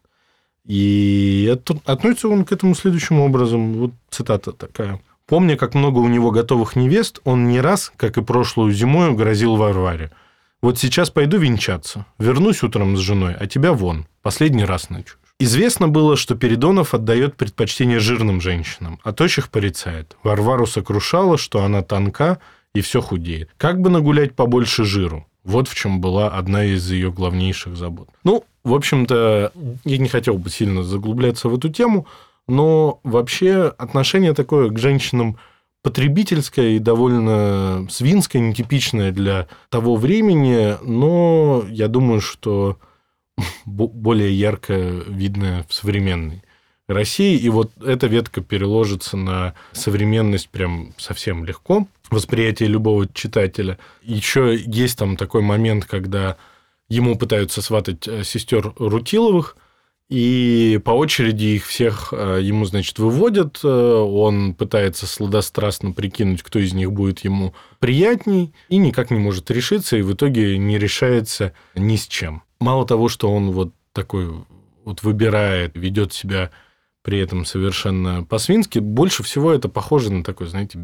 И 0.66 1.48
относится 1.85 2.27
он 2.27 2.44
к 2.44 2.51
этому 2.51 2.75
следующим 2.75 3.20
образом. 3.20 3.75
Вот 3.75 3.92
цитата 4.11 4.51
такая. 4.51 5.01
«Помня, 5.27 5.57
как 5.57 5.75
много 5.75 5.98
у 5.98 6.09
него 6.09 6.33
готовых 6.33 6.75
невест, 6.75 7.20
он 7.22 7.46
не 7.46 7.61
раз, 7.61 7.92
как 7.96 8.18
и 8.18 8.22
прошлую 8.22 8.72
зимою, 8.72 9.14
грозил 9.14 9.55
Варваре– 9.55 10.11
вот 10.62 10.79
сейчас 10.79 11.11
пойду 11.11 11.38
венчаться. 11.38 12.07
Вернусь 12.18 12.62
утром 12.62 12.96
с 12.96 13.01
женой, 13.01 13.35
а 13.35 13.48
тебя 13.48 13.72
вон. 13.72 14.07
Последний 14.22 14.64
раз 14.64 14.90
ночуешь. 14.90 15.18
Известно 15.40 15.88
было, 15.88 16.16
что 16.16 16.37
Передонов 16.37 16.94
отдает 16.94 17.37
предпочтение 17.37 17.98
жирным 17.98 18.40
женщинам, 18.40 19.01
а 19.03 19.12
тощих 19.12 19.48
порицает. 19.48 20.16
Варвару 20.22 20.66
сокрушало, 20.66 21.37
что 21.37 21.64
она 21.64 21.83
тонка 21.83 22.38
и 22.77 22.81
все 22.81 23.01
худеет. 23.01 23.51
Как 23.57 23.81
бы 23.81 23.90
нагулять 23.90 24.37
побольше 24.37 24.85
жиру? 24.85 25.27
Вот 25.42 25.66
в 25.66 25.75
чем 25.75 26.01
была 26.01 26.29
одна 26.29 26.64
из 26.64 26.88
ее 26.88 27.11
главнейших 27.11 27.77
забот. 27.77 28.09
Ну, 28.22 28.44
в 28.62 28.72
общем-то, 28.72 29.51
я 29.85 29.98
не 29.98 30.09
хотел 30.09 30.38
бы 30.38 30.48
сильно 30.48 30.85
заглубляться 30.85 31.48
в 31.48 31.57
эту 31.57 31.70
тему, 31.70 32.07
но 32.46 33.01
вообще 33.03 33.75
отношение 33.79 34.33
такое 34.33 34.70
к 34.70 34.79
женщинам– 34.79 35.38
потребительская 35.83 36.71
и 36.71 36.79
довольно 36.79 37.87
свинская, 37.90 38.40
нетипичная 38.40 39.11
для 39.11 39.49
того 39.68 39.97
времени, 39.97 40.77
но 40.83 41.64
я 41.68 41.88
думаю, 41.88 42.21
что 42.21 42.79
более 43.66 44.33
ярко 44.33 44.75
видная 44.75 45.64
в 45.68 45.75
современной 45.75 46.42
России. 46.88 47.37
И 47.37 47.49
вот 47.49 47.73
эта 47.83 48.07
ветка 48.07 48.40
переложится 48.40 49.16
на 49.16 49.55
современность 49.73 50.49
прям 50.49 50.95
совсем 50.97 51.45
легко, 51.45 51.87
восприятие 52.11 52.68
любого 52.68 53.09
читателя. 53.09 53.79
Еще 54.03 54.57
есть 54.64 54.99
там 54.99 55.16
такой 55.16 55.42
момент, 55.42 55.85
когда 55.85 56.37
ему 56.88 57.16
пытаются 57.16 57.62
сватать 57.62 58.07
э, 58.07 58.23
сестер 58.23 58.75
Рутиловых, 58.77 59.57
и 60.12 60.79
по 60.85 60.90
очереди 60.90 61.46
их 61.57 61.64
всех 61.64 62.12
э, 62.12 62.40
ему, 62.42 62.66
значит, 62.66 62.98
выводят. 62.98 63.61
Э, 63.64 63.68
он 63.68 64.53
пытается 64.53 65.07
сладострастно 65.07 65.92
прикинуть, 65.92 66.42
кто 66.42 66.59
из 66.59 66.75
них 66.75 66.92
будет 66.92 67.20
ему 67.20 67.55
приятней, 67.79 68.53
и 68.68 68.77
никак 68.77 69.11
не 69.11 69.18
может 69.18 69.51
решиться, 69.51 69.96
и 69.96 70.03
в 70.03 70.12
итоге 70.12 70.59
не 70.59 70.79
решается 70.79 71.55
ни 71.75 71.96
с 71.96 72.07
чем. 72.07 72.42
Мало 72.61 72.87
того, 72.87 73.09
что 73.09 73.33
он 73.33 73.53
вот 73.53 73.72
такой 73.94 74.31
вот 74.85 75.03
выбирает, 75.03 75.77
ведет 75.77 76.12
себя 76.12 76.51
при 77.03 77.18
этом 77.18 77.46
совершенно 77.46 78.22
по-свински, 78.22 78.81
больше 78.81 79.22
всего 79.22 79.51
это 79.51 79.70
похоже 79.70 80.12
на 80.12 80.22
такой, 80.22 80.46
знаете, 80.46 80.79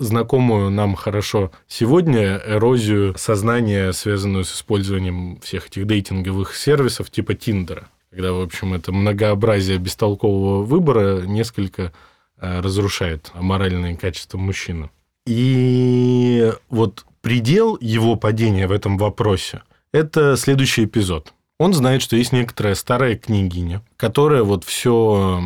знакомую 0.00 0.70
нам 0.70 0.96
хорошо 0.96 1.52
сегодня 1.68 2.42
эрозию 2.44 3.14
сознания, 3.16 3.92
связанную 3.92 4.42
с 4.42 4.52
использованием 4.52 5.38
всех 5.40 5.68
этих 5.68 5.86
дейтинговых 5.86 6.56
сервисов 6.56 7.12
типа 7.12 7.34
Тиндера 7.34 7.88
когда, 8.12 8.34
в 8.34 8.42
общем, 8.42 8.74
это 8.74 8.92
многообразие 8.92 9.78
бестолкового 9.78 10.62
выбора 10.62 11.22
несколько 11.22 11.92
э, 12.36 12.60
разрушает 12.60 13.32
моральные 13.34 13.96
качества 13.96 14.36
мужчины. 14.36 14.90
И 15.26 16.52
вот 16.68 17.06
предел 17.22 17.78
его 17.80 18.16
падения 18.16 18.66
в 18.68 18.72
этом 18.72 18.98
вопросе– 18.98 19.62
это 19.92 20.36
следующий 20.36 20.84
эпизод. 20.84 21.32
Он 21.58 21.72
знает, 21.72 22.02
что 22.02 22.16
есть 22.16 22.32
некоторая 22.32 22.74
старая 22.74 23.16
княгиня, 23.16 23.82
которая 23.96 24.42
вот 24.42 24.64
все, 24.64 25.40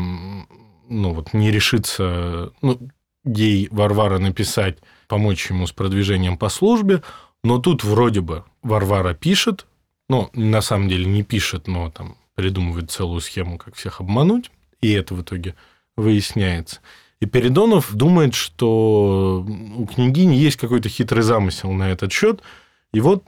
ну 0.88 1.12
вот 1.12 1.35
не 1.35 1.52
решится, 1.52 2.52
ну, 2.62 2.81
ей 3.24 3.68
Варвара 3.70 4.18
написать, 4.18 4.79
помочь 5.07 5.50
ему 5.50 5.68
с 5.68 5.72
продвижением 5.72 6.37
по 6.37 6.48
службе, 6.48 7.02
но 7.44 7.59
тут 7.59 7.85
вроде 7.85 8.22
бы 8.22 8.42
Варвара 8.64 9.14
пишет, 9.14 9.66
ну, 10.09 10.31
на 10.33 10.62
самом 10.62 10.88
деле 10.88 11.05
не 11.05 11.22
пишет, 11.22 11.68
но 11.68 11.90
там 11.90 12.16
придумывает 12.37 12.90
целую 12.90 13.20
схему, 13.20 13.59
как 13.59 13.75
всех 13.75 14.01
обмануть, 14.01 14.53
и 14.81 14.92
это 14.92 15.14
в 15.14 15.22
итоге 15.22 15.57
выясняется. 15.96 16.81
И 17.18 17.27
Передонов 17.27 17.92
думает, 17.94 18.35
что 18.35 19.44
у 19.77 19.87
княгини 19.87 20.37
есть 20.37 20.59
какой-то 20.59 20.88
хитрый 20.88 21.22
замысел 21.22 21.72
на 21.72 21.90
этот 21.90 22.12
счет, 22.12 22.42
и 22.92 23.01
вот 23.01 23.25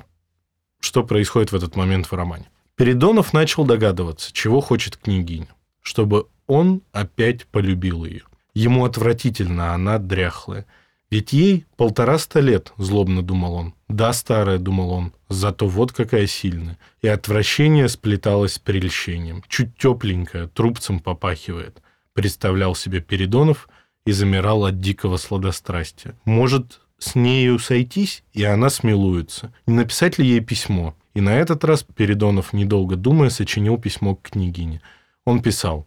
что 0.78 1.02
происходит 1.02 1.50
в 1.50 1.56
этот 1.56 1.74
момент 1.74 2.06
в 2.06 2.12
романе. 2.12 2.48
Передонов 2.76 3.32
начал 3.32 3.64
догадываться, 3.64 4.32
чего 4.32 4.60
хочет 4.60 4.96
княгиня, 4.98 5.48
чтобы 5.82 6.26
он 6.46 6.82
опять 6.92 7.46
полюбил 7.46 8.04
ее. 8.04 8.22
Ему 8.54 8.84
отвратительно, 8.84 9.74
она 9.74 9.98
дряхлая. 9.98 10.66
Ведь 11.10 11.32
ей 11.32 11.64
полтораста 11.76 12.40
лет, 12.40 12.72
злобно 12.76 13.22
думал 13.22 13.54
он. 13.54 13.74
Да, 13.88 14.12
старая, 14.12 14.58
думал 14.58 14.90
он, 14.90 15.12
зато 15.30 15.66
вот 15.66 15.92
какая 15.92 16.26
сильная. 16.26 16.78
И 17.00 17.08
отвращение 17.08 17.88
сплеталось 17.88 18.54
с 18.54 18.58
прельщением. 18.58 19.42
Чуть 19.48 19.76
тепленькая, 19.78 20.48
трубцем 20.48 21.00
попахивает. 21.00 21.82
Представлял 22.12 22.74
себе 22.74 23.00
Передонов 23.00 23.68
и 24.04 24.12
замирал 24.12 24.66
от 24.66 24.80
дикого 24.80 25.16
сладострастия. 25.16 26.14
Может, 26.26 26.80
с 26.98 27.14
нею 27.14 27.58
сойтись, 27.58 28.22
и 28.34 28.44
она 28.44 28.68
смилуется. 28.68 29.54
Не 29.66 29.74
написать 29.74 30.18
ли 30.18 30.26
ей 30.26 30.40
письмо? 30.40 30.94
И 31.14 31.22
на 31.22 31.34
этот 31.36 31.64
раз 31.64 31.84
Передонов, 31.84 32.52
недолго 32.52 32.96
думая, 32.96 33.30
сочинил 33.30 33.78
письмо 33.78 34.14
к 34.14 34.30
княгине. 34.30 34.82
Он 35.24 35.40
писал 35.40 35.86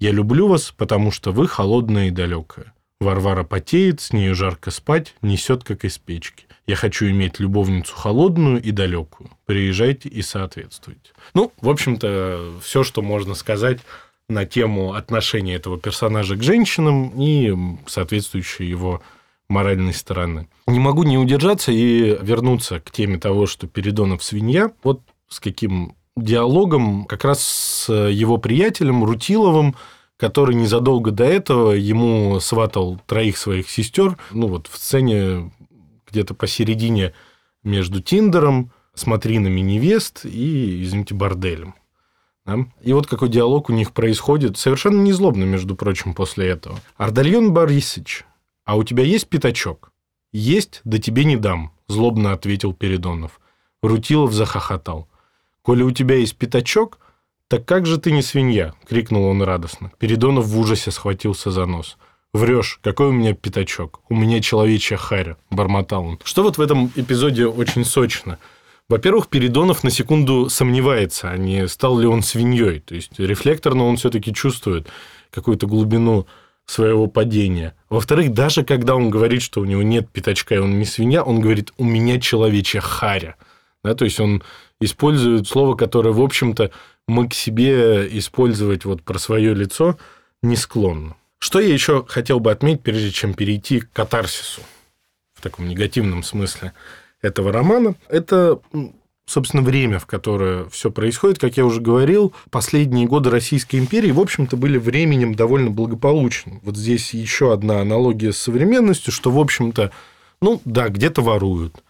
«Я 0.00 0.10
люблю 0.10 0.48
вас, 0.48 0.74
потому 0.76 1.10
что 1.12 1.32
вы 1.32 1.46
холодная 1.46 2.08
и 2.08 2.10
далекая. 2.10 2.74
Варвара 3.00 3.44
потеет, 3.44 4.00
с 4.00 4.12
нею 4.12 4.34
жарко 4.34 4.70
спать, 4.70 5.14
несет, 5.22 5.64
как 5.64 5.84
из 5.84 5.98
печки. 5.98 6.46
Я 6.66 6.76
хочу 6.76 7.06
иметь 7.06 7.38
любовницу 7.38 7.94
холодную 7.94 8.60
и 8.60 8.70
далекую. 8.70 9.30
Приезжайте 9.44 10.08
и 10.08 10.22
соответствуйте. 10.22 11.12
Ну, 11.34 11.52
в 11.60 11.68
общем-то, 11.68 12.54
все, 12.62 12.82
что 12.82 13.02
можно 13.02 13.34
сказать 13.34 13.80
на 14.28 14.44
тему 14.44 14.94
отношения 14.94 15.54
этого 15.54 15.78
персонажа 15.78 16.36
к 16.36 16.42
женщинам 16.42 17.12
и 17.16 17.54
соответствующей 17.86 18.66
его 18.66 19.02
моральной 19.48 19.94
стороны. 19.94 20.48
Не 20.66 20.80
могу 20.80 21.04
не 21.04 21.18
удержаться 21.18 21.70
и 21.70 22.18
вернуться 22.20 22.80
к 22.80 22.90
теме 22.90 23.18
того, 23.18 23.46
что 23.46 23.68
Передонов 23.68 24.24
свинья. 24.24 24.72
Вот 24.82 25.02
с 25.28 25.38
каким 25.38 25.94
диалогом 26.16 27.04
как 27.04 27.24
раз 27.24 27.42
с 27.42 27.92
его 27.92 28.38
приятелем 28.38 29.04
Рутиловым, 29.04 29.76
который 30.16 30.54
незадолго 30.54 31.10
до 31.10 31.24
этого 31.24 31.72
ему 31.72 32.40
сватал 32.40 33.00
троих 33.06 33.36
своих 33.36 33.68
сестер. 33.68 34.16
Ну 34.30 34.48
вот 34.48 34.66
в 34.66 34.76
сцене 34.76 35.52
где-то 36.10 36.34
посередине 36.34 37.12
между 37.62 38.00
Тиндером, 38.00 38.72
смотринами 38.94 39.60
невест 39.60 40.24
и, 40.24 40.82
извините, 40.82 41.14
борделем. 41.14 41.74
Да? 42.46 42.58
И 42.82 42.92
вот 42.92 43.06
какой 43.06 43.28
диалог 43.28 43.68
у 43.68 43.72
них 43.72 43.92
происходит, 43.92 44.56
совершенно 44.56 45.02
незлобно, 45.02 45.44
между 45.44 45.74
прочим, 45.74 46.14
после 46.14 46.48
этого. 46.48 46.78
«Ардальон 46.96 47.52
Борисович, 47.52 48.24
а 48.64 48.76
у 48.76 48.84
тебя 48.84 49.04
есть 49.04 49.28
пятачок?» 49.28 49.92
«Есть, 50.32 50.80
да 50.84 50.98
тебе 50.98 51.24
не 51.24 51.36
дам»,– 51.36 51.72
злобно 51.88 52.32
ответил 52.32 52.72
Передонов. 52.72 53.40
Рутилов 53.82 54.32
захохотал. 54.32 55.08
«Коли 55.62 55.82
у 55.82 55.90
тебя 55.90 56.16
есть 56.16 56.36
пятачок, 56.36 56.98
так 57.48 57.64
как 57.64 57.86
же 57.86 57.98
ты 57.98 58.12
не 58.12 58.22
свинья?»– 58.22 58.74
крикнул 58.88 59.24
он 59.24 59.42
радостно. 59.42 59.92
Передонов 59.98 60.46
в 60.46 60.58
ужасе 60.58 60.90
схватился 60.90 61.50
за 61.50 61.66
нос. 61.66 61.96
Врешь, 62.32 62.80
какой 62.82 63.08
у 63.08 63.12
меня 63.12 63.32
пятачок? 63.34 64.00
У 64.08 64.14
меня 64.14 64.40
человечья 64.40 64.96
харя, 64.96 65.36
бормотал 65.50 66.04
он. 66.04 66.18
Что 66.24 66.42
вот 66.42 66.58
в 66.58 66.60
этом 66.60 66.90
эпизоде 66.96 67.46
очень 67.46 67.84
сочно– 67.84 68.38
во-первых, 68.88 69.26
Передонов 69.26 69.82
на 69.82 69.90
секунду 69.90 70.48
сомневается, 70.48 71.30
а 71.30 71.36
не 71.36 71.66
стал 71.66 71.98
ли 71.98 72.06
он 72.06 72.22
свиньей. 72.22 72.78
То 72.78 72.94
есть 72.94 73.18
рефлекторно 73.18 73.84
он 73.84 73.96
все-таки 73.96 74.32
чувствует 74.32 74.86
какую-то 75.32 75.66
глубину 75.66 76.26
своего 76.66 77.08
падения. 77.08 77.74
Во-вторых, 77.90 78.32
даже 78.32 78.64
когда 78.64 78.94
он 78.94 79.10
говорит, 79.10 79.42
что 79.42 79.60
у 79.60 79.64
него 79.64 79.82
нет 79.82 80.08
пятачка 80.10 80.54
и 80.54 80.58
он 80.58 80.78
не 80.78 80.84
свинья, 80.84 81.24
он 81.24 81.40
говорит, 81.40 81.72
у 81.78 81.84
меня 81.84 82.20
человечья 82.20 82.80
харя. 82.80 83.36
Да, 83.82 83.94
то 83.94 84.04
есть 84.04 84.20
он 84.20 84.42
использует 84.80 85.48
слово, 85.48 85.74
которое, 85.74 86.12
в 86.12 86.22
общем-то, 86.22 86.70
мы 87.08 87.28
к 87.28 87.34
себе 87.34 88.06
использовать 88.18 88.84
вот 88.84 89.02
про 89.02 89.18
свое 89.18 89.54
лицо 89.54 89.98
не 90.42 90.56
склонны. 90.56 91.14
Что 91.38 91.60
я 91.60 91.72
еще 91.72 92.04
хотел 92.06 92.40
бы 92.40 92.50
отметить, 92.50 92.82
прежде 92.82 93.10
чем 93.10 93.34
перейти 93.34 93.80
к 93.80 93.92
катарсису 93.92 94.62
в 95.34 95.42
таком 95.42 95.68
негативном 95.68 96.22
смысле– 96.22 96.72
этого 97.26 97.52
романа. 97.52 97.94
Это 98.08 98.60
собственно, 99.26 99.62
время, 99.62 99.98
в 99.98 100.06
которое 100.06 100.66
все 100.66 100.90
происходит, 100.90 101.40
как 101.40 101.56
я 101.56 101.66
уже 101.66 101.80
говорил, 101.80 102.32
последние 102.50 103.08
годы 103.08 103.28
Российской 103.28 103.76
империи, 103.76 104.12
в 104.12 104.20
общем-то, 104.20 104.56
были 104.56 104.78
временем 104.78 105.34
довольно 105.34 105.70
благополучным. 105.70 106.60
Вот 106.62 106.76
здесь 106.76 107.12
еще 107.12 107.52
одна 107.52 107.80
аналогия 107.80 108.32
с 108.32 108.38
современностью, 108.38 109.12
что, 109.12 109.32
в 109.32 109.38
общем-то, 109.40 109.90
ну, 110.40 110.60
да, 110.64 110.90
где-то 110.90 111.22
воруют, 111.22 111.82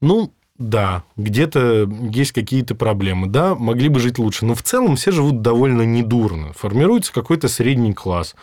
ну, 0.00 0.32
да, 0.58 1.04
где-то 1.16 1.88
есть 2.12 2.32
какие-то 2.32 2.74
проблемы, 2.74 3.26
да, 3.26 3.54
могли 3.54 3.88
бы 3.88 4.00
жить 4.00 4.18
лучше, 4.18 4.44
но 4.46 4.54
в 4.54 4.62
целом 4.62 4.96
все 4.96 5.10
живут 5.10 5.42
довольно 5.42 5.82
недурно, 5.82 6.52
формируется 6.52 7.12
какой-то 7.12 7.48
средний 7.48 7.92
класс. 7.92 8.34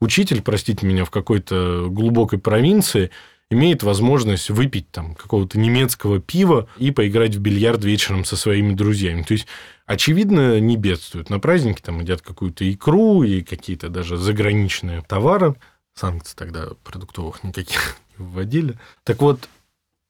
Учитель, 0.00 0.42
простите 0.42 0.86
меня, 0.86 1.04
в 1.04 1.10
какой-то 1.10 1.86
глубокой 1.90 2.38
провинции– 2.38 3.10
имеет 3.50 3.82
возможность 3.82 4.48
выпить 4.48 4.90
там 4.90 5.14
какого-то 5.14 5.58
немецкого 5.58 6.20
пива 6.20 6.68
и 6.78 6.92
поиграть 6.92 7.34
в 7.34 7.40
бильярд 7.40 7.84
вечером 7.84 8.24
со 8.24 8.36
своими 8.36 8.74
друзьями. 8.74 9.22
То 9.22 9.34
есть, 9.34 9.46
очевидно, 9.86 10.60
не 10.60 10.76
бедствуют. 10.76 11.30
На 11.30 11.40
праздники 11.40 11.82
там 11.82 12.00
едят 12.00 12.22
какую-то 12.22 12.70
икру 12.70 13.24
и 13.24 13.42
какие-то 13.42 13.88
даже 13.88 14.16
заграничные 14.16 15.02
товары. 15.02 15.56
Санкций 15.94 16.34
тогда 16.36 16.68
продуктовых 16.84 17.42
никаких 17.42 17.96
не 18.18 18.24
вводили. 18.24 18.78
Так 19.02 19.20
вот, 19.20 19.48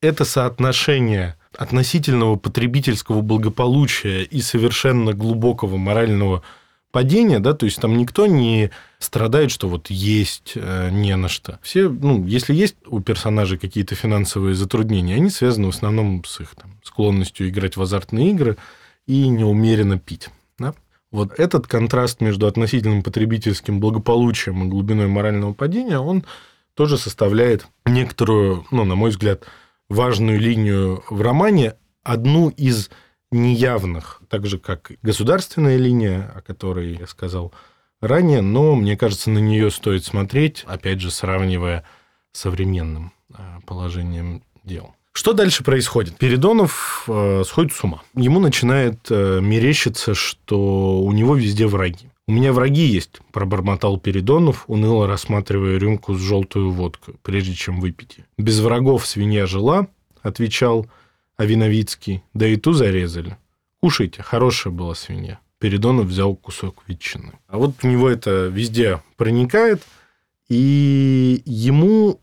это 0.01 0.25
соотношение 0.25 1.37
относительного 1.57 2.37
потребительского 2.37 3.23
благополучия 3.23 4.23
и 4.23 4.41
совершенно 4.41 5.13
глубокого 5.13 5.77
морального 5.77 6.43
падение, 6.91 7.39
да, 7.39 7.55
то 7.55 7.67
есть 7.67 7.81
там 7.81 7.97
никто 7.97 8.27
не 8.27 8.71
страдает, 8.99 9.51
что 9.51 9.69
вот 9.69 9.91
есть 9.91 10.53
э, 10.57 10.91
не 10.91 11.15
на 11.17 11.29
что. 11.29 11.59
Все, 11.63 11.89
ну, 11.89 12.27
если 12.27 12.55
есть 12.55 12.77
у 12.87 13.01
персонажей 13.01 13.59
какие-то 13.59 13.95
финансовые 13.95 14.55
затруднения, 14.55 15.15
они 15.15 15.31
связаны 15.31 15.67
в 15.67 15.75
основном 15.75 16.25
с 16.25 16.41
их 16.41 16.55
там, 16.57 16.81
склонностью 16.83 17.49
играть 17.49 17.77
в 17.77 17.83
азартные 17.83 18.31
игры 18.31 18.57
и 19.07 19.29
неумеренно 19.29 19.99
пить. 19.99 20.31
Да? 20.59 20.75
Вот 21.13 21.39
этот 21.39 21.67
контраст 21.67 22.21
между 22.21 22.47
относительным 22.47 23.03
потребительским 23.03 23.79
благополучием 23.81 24.65
и 24.65 24.69
глубиной 24.69 25.07
морального 25.07 25.53
падения, 25.53 25.99
он 25.99 26.25
тоже 26.75 26.99
составляет 26.99 27.67
некоторую, 27.85 28.67
ну, 28.71 28.85
на 28.85 28.95
мой 28.95 29.11
взгляд, 29.11 29.45
важную 29.91 30.41
линию 30.41 31.05
в 31.11 31.21
романе, 31.21 31.75
одну 32.03 32.49
из 32.49 32.89
неявных, 33.31 34.23
так 34.29 34.47
же 34.47 34.59
как 34.59 34.93
государственная 35.03 35.77
линия, 35.77 36.33
о 36.35 36.41
которой 36.41 36.97
я 36.97 37.07
сказал 37.07 37.53
ранее, 38.01 38.41
но 38.41 38.75
мне 38.75 38.97
кажется, 38.97 39.31
на 39.31 39.39
нее 39.39 39.71
стоит 39.71 40.05
смотреть, 40.05 40.65
опять 40.67 41.01
же, 41.01 41.11
сравнивая 41.11 41.85
с 42.33 42.41
современным 42.41 43.13
а, 43.35 43.61
положением 43.67 44.43
дел. 44.65 44.95
Что 45.13 45.33
дальше 45.33 45.65
происходит? 45.65 46.17
Передонов 46.17 47.05
э, 47.09 47.43
сходит 47.45 47.73
с 47.73 47.83
ума. 47.83 48.03
Ему 48.15 48.39
начинает 48.39 49.01
э, 49.11 49.41
мерещиться, 49.43 50.15
что 50.15 51.01
у 51.01 51.11
него 51.13 51.35
везде 51.35 51.67
враги. 51.67 52.09
У 52.31 52.33
меня 52.33 52.53
враги 52.53 52.87
есть, 52.87 53.19
пробормотал 53.33 53.99
Передонов, 53.99 54.63
уныло 54.69 55.09
рассматривая 55.09 55.79
рюмку 55.79 56.15
с 56.15 56.21
желтую 56.21 56.71
водкой, 56.71 57.17
прежде 57.25 57.55
чем 57.55 57.81
выпить. 57.81 58.19
Без 58.39 58.61
врагов 58.61 59.05
свинья 59.05 59.47
жила, 59.47 59.89
отвечал 60.23 60.87
а 61.37 61.45
Виновицкий, 61.45 62.23
да 62.33 62.47
и 62.47 62.55
ту 62.55 62.73
зарезали. 62.73 63.37
Кушайте, 63.81 64.23
хорошая 64.23 64.73
была 64.73 64.95
свинья. 64.95 65.41
Передонов 65.59 66.07
взял 66.07 66.37
кусок 66.37 66.85
ветчины. 66.87 67.33
А 67.49 67.59
вот 67.59 67.83
у 67.83 67.89
него 67.89 68.09
это 68.09 68.47
везде 68.47 69.03
проникает, 69.17 69.83
и 70.49 71.43
ему 71.45 72.21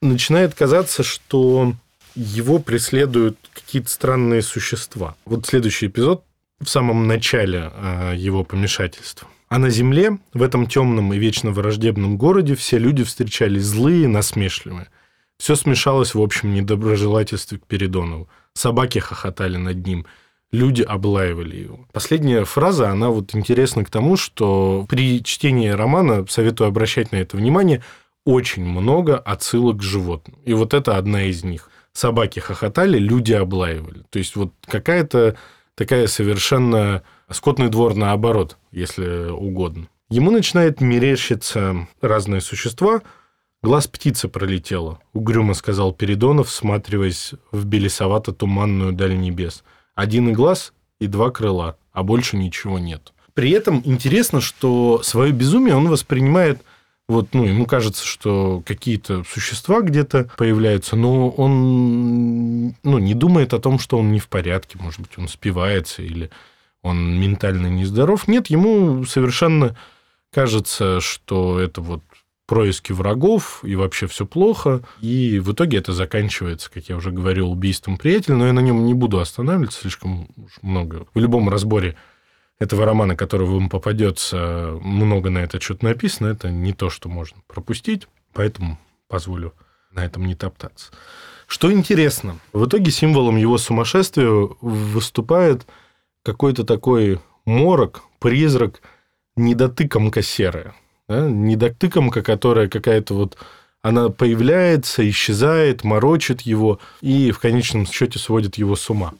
начинает 0.00 0.54
казаться, 0.54 1.02
что 1.02 1.74
его 2.14 2.60
преследуют 2.60 3.36
какие-то 3.52 3.90
странные 3.90 4.42
существа. 4.42 5.16
Вот 5.24 5.44
следующий 5.44 5.88
эпизод 5.88 6.22
в 6.60 6.68
самом 6.68 7.08
начале 7.08 7.72
а, 7.74 8.14
его 8.14 8.44
помешательства. 8.44 9.26
А 9.50 9.58
на 9.58 9.68
земле, 9.68 10.18
в 10.32 10.42
этом 10.42 10.68
темном 10.68 11.12
и 11.12 11.18
вечно 11.18 11.50
враждебном 11.50 12.16
городе, 12.16 12.54
все 12.54 12.78
люди 12.78 13.02
встречались 13.02 13.64
злые, 13.64 14.06
насмешливые. 14.06 14.86
Все 15.38 15.56
смешалось 15.56 16.14
в 16.14 16.22
общем 16.22 16.54
недоброжелательстве 16.54 17.58
к 17.58 17.66
Передонову. 17.66 18.28
Собаки 18.54 19.00
хохотали 19.00 19.56
над 19.56 19.84
ним, 19.84 20.06
люди 20.52 20.82
облаивали 20.82 21.56
его. 21.56 21.88
Последняя 21.92 22.44
фраза, 22.44 22.90
она 22.90 23.08
вот 23.10 23.34
интересна 23.34 23.84
к 23.84 23.90
тому, 23.90 24.16
что 24.16 24.86
при 24.88 25.20
чтении 25.24 25.68
романа, 25.68 26.24
советую 26.28 26.68
обращать 26.68 27.10
на 27.10 27.16
это 27.16 27.36
внимание, 27.36 27.82
очень 28.24 28.64
много 28.64 29.18
отсылок 29.18 29.78
к 29.78 29.82
животным. 29.82 30.38
И 30.44 30.52
вот 30.54 30.74
это 30.74 30.96
одна 30.96 31.24
из 31.24 31.42
них. 31.42 31.70
Собаки 31.92 32.38
хохотали, 32.38 32.98
люди 32.98 33.32
облаивали. 33.32 34.04
То 34.10 34.20
есть 34.20 34.36
вот 34.36 34.52
какая-то 34.64 35.36
такая 35.74 36.06
совершенно 36.06 37.02
скотный 37.32 37.68
двор 37.68 37.94
наоборот, 37.94 38.56
если 38.72 39.30
угодно. 39.30 39.88
Ему 40.08 40.30
начинает 40.30 40.80
мерещиться 40.80 41.88
разные 42.00 42.40
существа– 42.40 43.02
Глаз 43.62 43.88
птицы 43.88 44.26
пролетела, 44.26 45.00
угрюмо 45.12 45.52
сказал 45.52 45.92
Передонов, 45.92 46.48
всматриваясь 46.48 47.32
в 47.52 47.66
белесовато-туманную 47.66 48.92
даль 48.92 49.18
небес. 49.18 49.64
Один 49.94 50.30
и 50.30 50.32
глаз 50.32 50.72
и 50.98 51.06
два 51.06 51.30
крыла, 51.30 51.76
а 51.92 52.02
больше 52.02 52.38
ничего 52.38 52.78
нет. 52.78 53.12
При 53.34 53.50
этом 53.50 53.82
интересно, 53.84 54.40
что 54.40 55.02
свое 55.02 55.32
безумие 55.32 55.76
он 55.76 55.88
воспринимает 55.88 56.62
вот, 57.06 57.34
ну, 57.34 57.44
ему 57.44 57.66
кажется, 57.66 58.06
что 58.06 58.62
какие-то 58.64 59.24
существа 59.24 59.82
где-то 59.82 60.30
появляются, 60.38 60.96
но 60.96 61.28
он 61.28 62.68
ну, 62.82 62.98
не 62.98 63.14
думает 63.14 63.52
о 63.52 63.58
том, 63.58 63.78
что 63.78 63.98
он 63.98 64.12
не 64.12 64.20
в 64.20 64.28
порядке, 64.28 64.78
может 64.80 65.00
быть, 65.00 65.18
он 65.18 65.28
спивается 65.28 66.02
или 66.02 66.30
он 66.82 67.20
ментально 67.20 67.66
нездоров. 67.66 68.28
Нет, 68.28 68.48
ему 68.48 69.04
совершенно 69.04 69.76
кажется, 70.32 71.00
что 71.00 71.58
это 71.58 71.80
вот 71.80 72.02
происки 72.46 72.92
врагов, 72.92 73.60
и 73.62 73.76
вообще 73.76 74.08
все 74.08 74.26
плохо. 74.26 74.82
И 75.00 75.38
в 75.38 75.52
итоге 75.52 75.78
это 75.78 75.92
заканчивается, 75.92 76.68
как 76.68 76.88
я 76.88 76.96
уже 76.96 77.12
говорил, 77.12 77.50
убийством 77.50 77.96
приятеля, 77.96 78.36
но 78.36 78.46
я 78.46 78.52
на 78.52 78.58
нем 78.58 78.86
не 78.86 78.94
буду 78.94 79.20
останавливаться, 79.20 79.82
слишком 79.82 80.28
много. 80.60 81.06
В 81.14 81.18
любом 81.20 81.48
разборе 81.48 81.96
этого 82.58 82.84
романа, 82.84 83.14
который 83.14 83.46
вам 83.46 83.68
попадется, 83.68 84.76
много 84.82 85.30
на 85.30 85.38
это 85.38 85.60
что-то 85.60 85.84
написано, 85.84 86.26
это 86.26 86.50
не 86.50 86.72
то, 86.72 86.90
что 86.90 87.08
можно 87.08 87.38
пропустить, 87.46 88.08
поэтому 88.32 88.78
позволю 89.06 89.54
на 89.92 90.04
этом 90.04 90.26
не 90.26 90.34
топтаться. 90.34 90.90
Что 91.46 91.72
интересно, 91.72 92.38
в 92.52 92.66
итоге 92.66 92.90
символом 92.90 93.36
его 93.36 93.58
сумасшествия 93.58 94.28
выступает 94.60 95.66
какой-то 96.22 96.64
такой 96.64 97.20
морок, 97.44 98.02
призрак 98.18 98.82
недотыкомка 99.36 100.22
серая. 100.22 100.74
Да? 101.08 101.28
Недотыкомка, 101.28 102.22
которая 102.22 102.68
какая-то 102.68 103.14
вот 103.14 103.36
она 103.82 104.10
появляется, 104.10 105.08
исчезает, 105.08 105.84
морочит 105.84 106.42
его 106.42 106.80
и 107.00 107.30
в 107.30 107.38
конечном 107.38 107.86
счете 107.86 108.18
сводит 108.18 108.56
его 108.56 108.76
с 108.76 108.90
ума. 108.90 109.14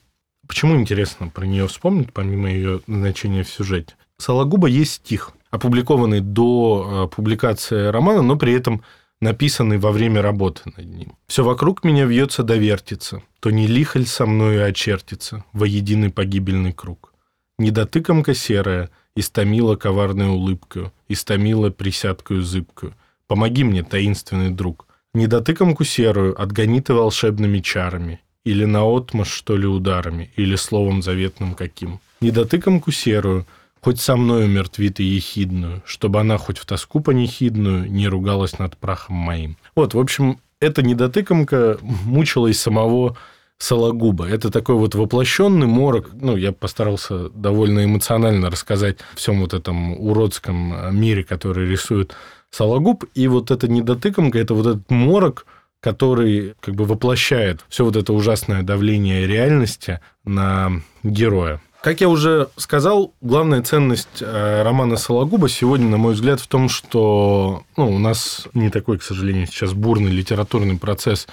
Почему 0.47 0.77
интересно 0.77 1.29
про 1.29 1.47
нее 1.47 1.67
вспомнить, 1.69 2.13
помимо 2.13 2.51
ее 2.51 2.81
значения 2.87 3.43
в 3.43 3.49
сюжете? 3.49 3.95
Сологуба 4.19 4.67
есть 4.69 4.95
стих, 4.95 5.33
опубликованный 5.51 6.21
до 6.21 7.07
э, 7.09 7.15
публикации 7.15 7.87
романа, 7.87 8.23
но 8.23 8.37
при 8.37 8.53
этом 8.53 8.83
написанный 9.21 9.79
во 9.79 9.93
время 9.93 10.23
работы 10.23 10.63
над 10.77 10.87
ним. 10.87 11.13
«Все 11.27 11.45
вокруг 11.45 11.85
меня 11.85 12.05
вьется 12.07 12.43
да 12.43 12.57
вертится, 12.57 13.23
то 13.41 13.51
не 13.51 13.67
лихоль 13.67 14.07
со 14.07 14.27
мною 14.27 14.67
очертится 14.67 15.45
во 15.53 15.67
единый 15.67 16.11
погибельный 16.11 16.73
круг. 16.73 17.13
Недотыкомка 17.59 18.35
серая, 18.35 18.91
истомила 19.15 19.77
коварной 19.77 20.29
улыбкою, 20.29 20.93
истомила 21.09 21.71
присядкою 21.71 22.43
зыбкою. 22.43 22.95
Помоги 23.27 23.65
мне, 23.65 23.83
таинственный 23.83 24.51
друг. 24.51 24.87
Недотыкомку 25.13 25.85
серую 25.85 26.41
отгони 26.41 26.81
ты 26.81 26.95
волшебными 26.95 27.59
чарами, 27.59 28.21
или 28.45 28.65
наотмашь, 28.65 29.31
что 29.31 29.57
ли, 29.57 29.67
ударами, 29.67 30.31
или 30.37 30.57
словом 30.57 31.03
заветным 31.03 31.55
каким. 31.55 32.01
Недотыкомку 32.21 32.93
серую– 32.93 33.47
хоть 33.81 34.01
со 34.01 34.17
мною 34.17 34.49
мертвит 34.49 35.01
и 35.01 35.05
ехидную, 35.05 35.83
чтобы 35.85 36.21
она 36.21 36.39
хоть 36.39 36.59
в 36.59 36.67
тоску 36.67 37.01
понехидную 37.01 37.91
не 37.91 38.09
ругалась 38.09 38.59
над 38.59 38.77
прахом 38.77 39.17
моим. 39.17 39.57
Вот, 39.75 39.95
в 39.95 39.99
общем, 39.99 40.39
эта 40.61 40.83
недотыкомка 40.83 41.79
мучила 41.83 42.49
из 42.49 42.61
самого 42.61 43.17
Сологуба. 43.61 44.27
Это 44.27 44.51
такой 44.51 44.77
вот 44.77 44.95
воплощенный 44.95 45.67
морок. 45.67 46.11
Ну, 46.15 46.35
я 46.37 46.51
постарался 46.53 47.29
довольно 47.29 47.85
эмоционально 47.85 48.51
рассказать 48.51 48.99
всем 49.15 49.41
вот 49.41 49.53
этом 49.53 50.01
уродском 50.01 50.99
мире, 50.99 51.25
который 51.25 51.69
рисует 51.69 52.15
Сологуб. 52.51 53.05
И 53.15 53.29
вот 53.29 53.51
эта 53.51 53.69
недотыкомка, 53.69 54.39
это 54.39 54.55
вот 54.55 54.67
этот 54.67 54.91
морок, 54.91 55.45
который 55.81 56.55
как 56.61 56.75
бы 56.75 56.87
воплощает 56.87 57.61
все 57.69 57.85
вот 57.85 57.97
это 57.97 58.15
ужасное 58.15 58.63
давление 58.63 59.27
реальности 59.27 60.01
на 60.25 60.81
героя. 61.03 61.61
Как 61.83 62.03
я 62.03 62.11
уже 62.11 62.51
сказал, 62.57 63.15
главная 63.23 63.63
ценность 63.63 64.21
э, 64.21 64.63
романа 64.63 64.97
Сологуба 64.97 65.49
сегодня, 65.49 65.89
на 65.89 65.97
мой 65.97 66.13
взгляд, 66.13 66.39
в 66.39 66.47
том, 66.47 66.69
что 66.69 67.65
ну, 67.79 67.91
у 67.91 67.99
нас 67.99 68.47
не 68.53 68.69
такой, 68.69 68.99
к 68.99 69.03
сожалению, 69.03 69.47
сейчас 69.47 69.73
бурный 69.73 70.11
литературный 70.11 70.77
процесс 70.79 71.27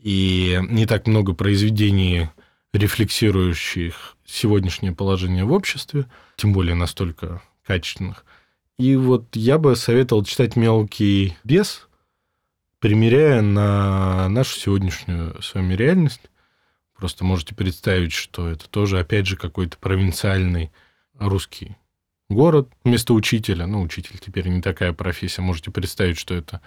и 0.00 0.58
не 0.68 0.86
так 0.86 1.06
много 1.06 1.34
произведений, 1.34 2.30
рефлексирующих 2.72 4.16
сегодняшнее 4.24 4.92
положение 4.92 5.44
в 5.44 5.52
обществе, 5.52 6.06
тем 6.36 6.52
более 6.52 6.74
настолько 6.74 7.40
качественных. 7.64 8.24
И 8.78 8.96
вот 8.96 9.36
я 9.36 9.56
бы 9.56 9.76
советовал 9.76 10.24
читать 10.24 10.56
«Мелкий 10.56 11.36
бес», 11.44 11.88
примеряя 12.80 13.40
на 13.40 14.28
нашу 14.28 14.58
сегодняшнюю 14.58 15.40
с 15.40 15.54
вами 15.54 15.74
реальность. 15.74 16.22
Просто 16.96 17.24
можете 17.24 17.54
представить, 17.54 18.12
что 18.12 18.48
это 18.48 18.68
тоже, 18.68 18.98
опять 18.98 19.26
же, 19.26 19.36
какой-то 19.36 19.76
провинциальный 19.76 20.72
русский 21.18 21.76
город 22.30 22.70
вместо 22.84 23.12
учителя. 23.12 23.66
Ну, 23.66 23.82
учитель 23.82 24.18
теперь 24.18 24.48
не 24.48 24.62
такая 24.62 24.94
профессия. 24.94 25.42
Можете 25.42 25.70
представить, 25.70 26.18
что 26.18 26.34
это 26.34 26.62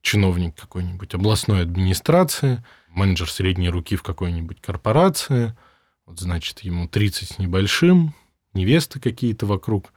чиновник 0.00 0.54
какой-нибудь 0.54 1.14
областной 1.14 1.62
администрации, 1.62 2.64
менеджер 2.88 3.30
средней 3.30 3.70
руки 3.70 3.96
в 3.96 4.02
какой-нибудь 4.02 4.60
корпорации. 4.60 5.56
Вот, 6.06 6.20
значит, 6.20 6.60
ему 6.60 6.86
30 6.86 7.28
с 7.28 7.38
небольшим, 7.38 8.14
невесты 8.54 9.00
какие-то 9.00 9.46
вокруг 9.46 9.92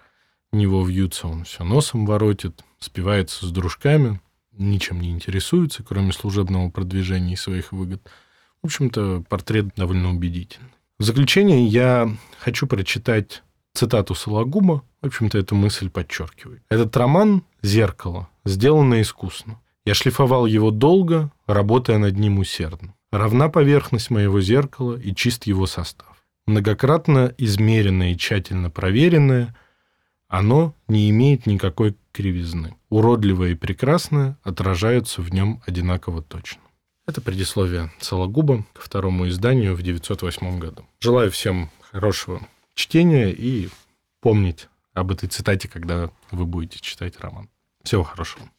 него 0.51 0.83
вьются, 0.83 1.27
он 1.27 1.43
все 1.43 1.63
носом 1.63 2.05
воротит, 2.05 2.63
спивается 2.79 3.45
с 3.45 3.51
дружками, 3.51 4.21
ничем 4.51 5.01
не 5.01 5.09
интересуется, 5.09 5.83
кроме 5.83 6.13
служебного 6.13 6.69
продвижения 6.69 7.33
и 7.33 7.37
своих 7.37 7.71
выгод– 7.71 8.09
в 8.61 8.65
общем-то, 8.65 9.23
портрет 9.29 9.67
довольно 9.75 10.09
убедительный. 10.09 10.69
В 10.97 11.03
заключение 11.03 11.65
я 11.65 12.09
хочу 12.39 12.67
прочитать 12.67 13.43
цитату 13.73 14.15
Сологуба. 14.15 14.83
В 15.01 15.07
общем-то, 15.07 15.37
эту 15.37 15.55
мысль 15.55 15.89
подчеркивает. 15.89 16.63
Этот 16.69 16.95
роман 16.97 17.43
«Зеркало» 17.61 18.29
сделано 18.45 19.01
искусно. 19.01 19.59
Я 19.85 19.93
шлифовал 19.93 20.45
его 20.45 20.71
долго, 20.71 21.31
работая 21.45 21.97
над 21.97 22.17
ним 22.17 22.39
усердно. 22.39 22.95
Равна 23.11 23.49
поверхность 23.49 24.09
моего 24.09 24.41
зеркала 24.41 24.97
и 24.97 25.13
чист 25.13 25.45
его 25.45 25.67
состав. 25.67 26.25
Многократно 26.47 27.33
измеренное 27.37 28.13
и 28.13 28.17
тщательно 28.17 28.69
проверенное, 28.69 29.55
оно 30.27 30.73
не 30.87 31.09
имеет 31.09 31.45
никакой 31.45 31.95
кривизны. 32.11 32.75
Уродливое 32.89 33.51
и 33.51 33.55
прекрасное 33.55 34.37
отражаются 34.43 35.21
в 35.21 35.31
нем 35.31 35.61
одинаково 35.65 36.21
точно. 36.21 36.61
Это 37.07 37.21
предисловие 37.21 37.91
Сологуба 37.99 38.65
ко 38.73 38.81
второму 38.81 39.27
изданию 39.27 39.75
в 39.75 39.81
908 39.83 40.59
году. 40.59 40.85
Желаю 40.99 41.29
всем 41.29 41.69
хорошего 41.79 42.41
чтения 42.73 43.31
и 43.31 43.69
помнить 44.21 44.67
об 44.93 45.11
этой 45.11 45.29
цитате, 45.29 45.67
когда 45.67 46.09
вы 46.31 46.45
будете 46.45 46.79
читать 46.79 47.19
роман. 47.19 47.47
Всего 47.83 48.03
хорошего. 48.03 48.49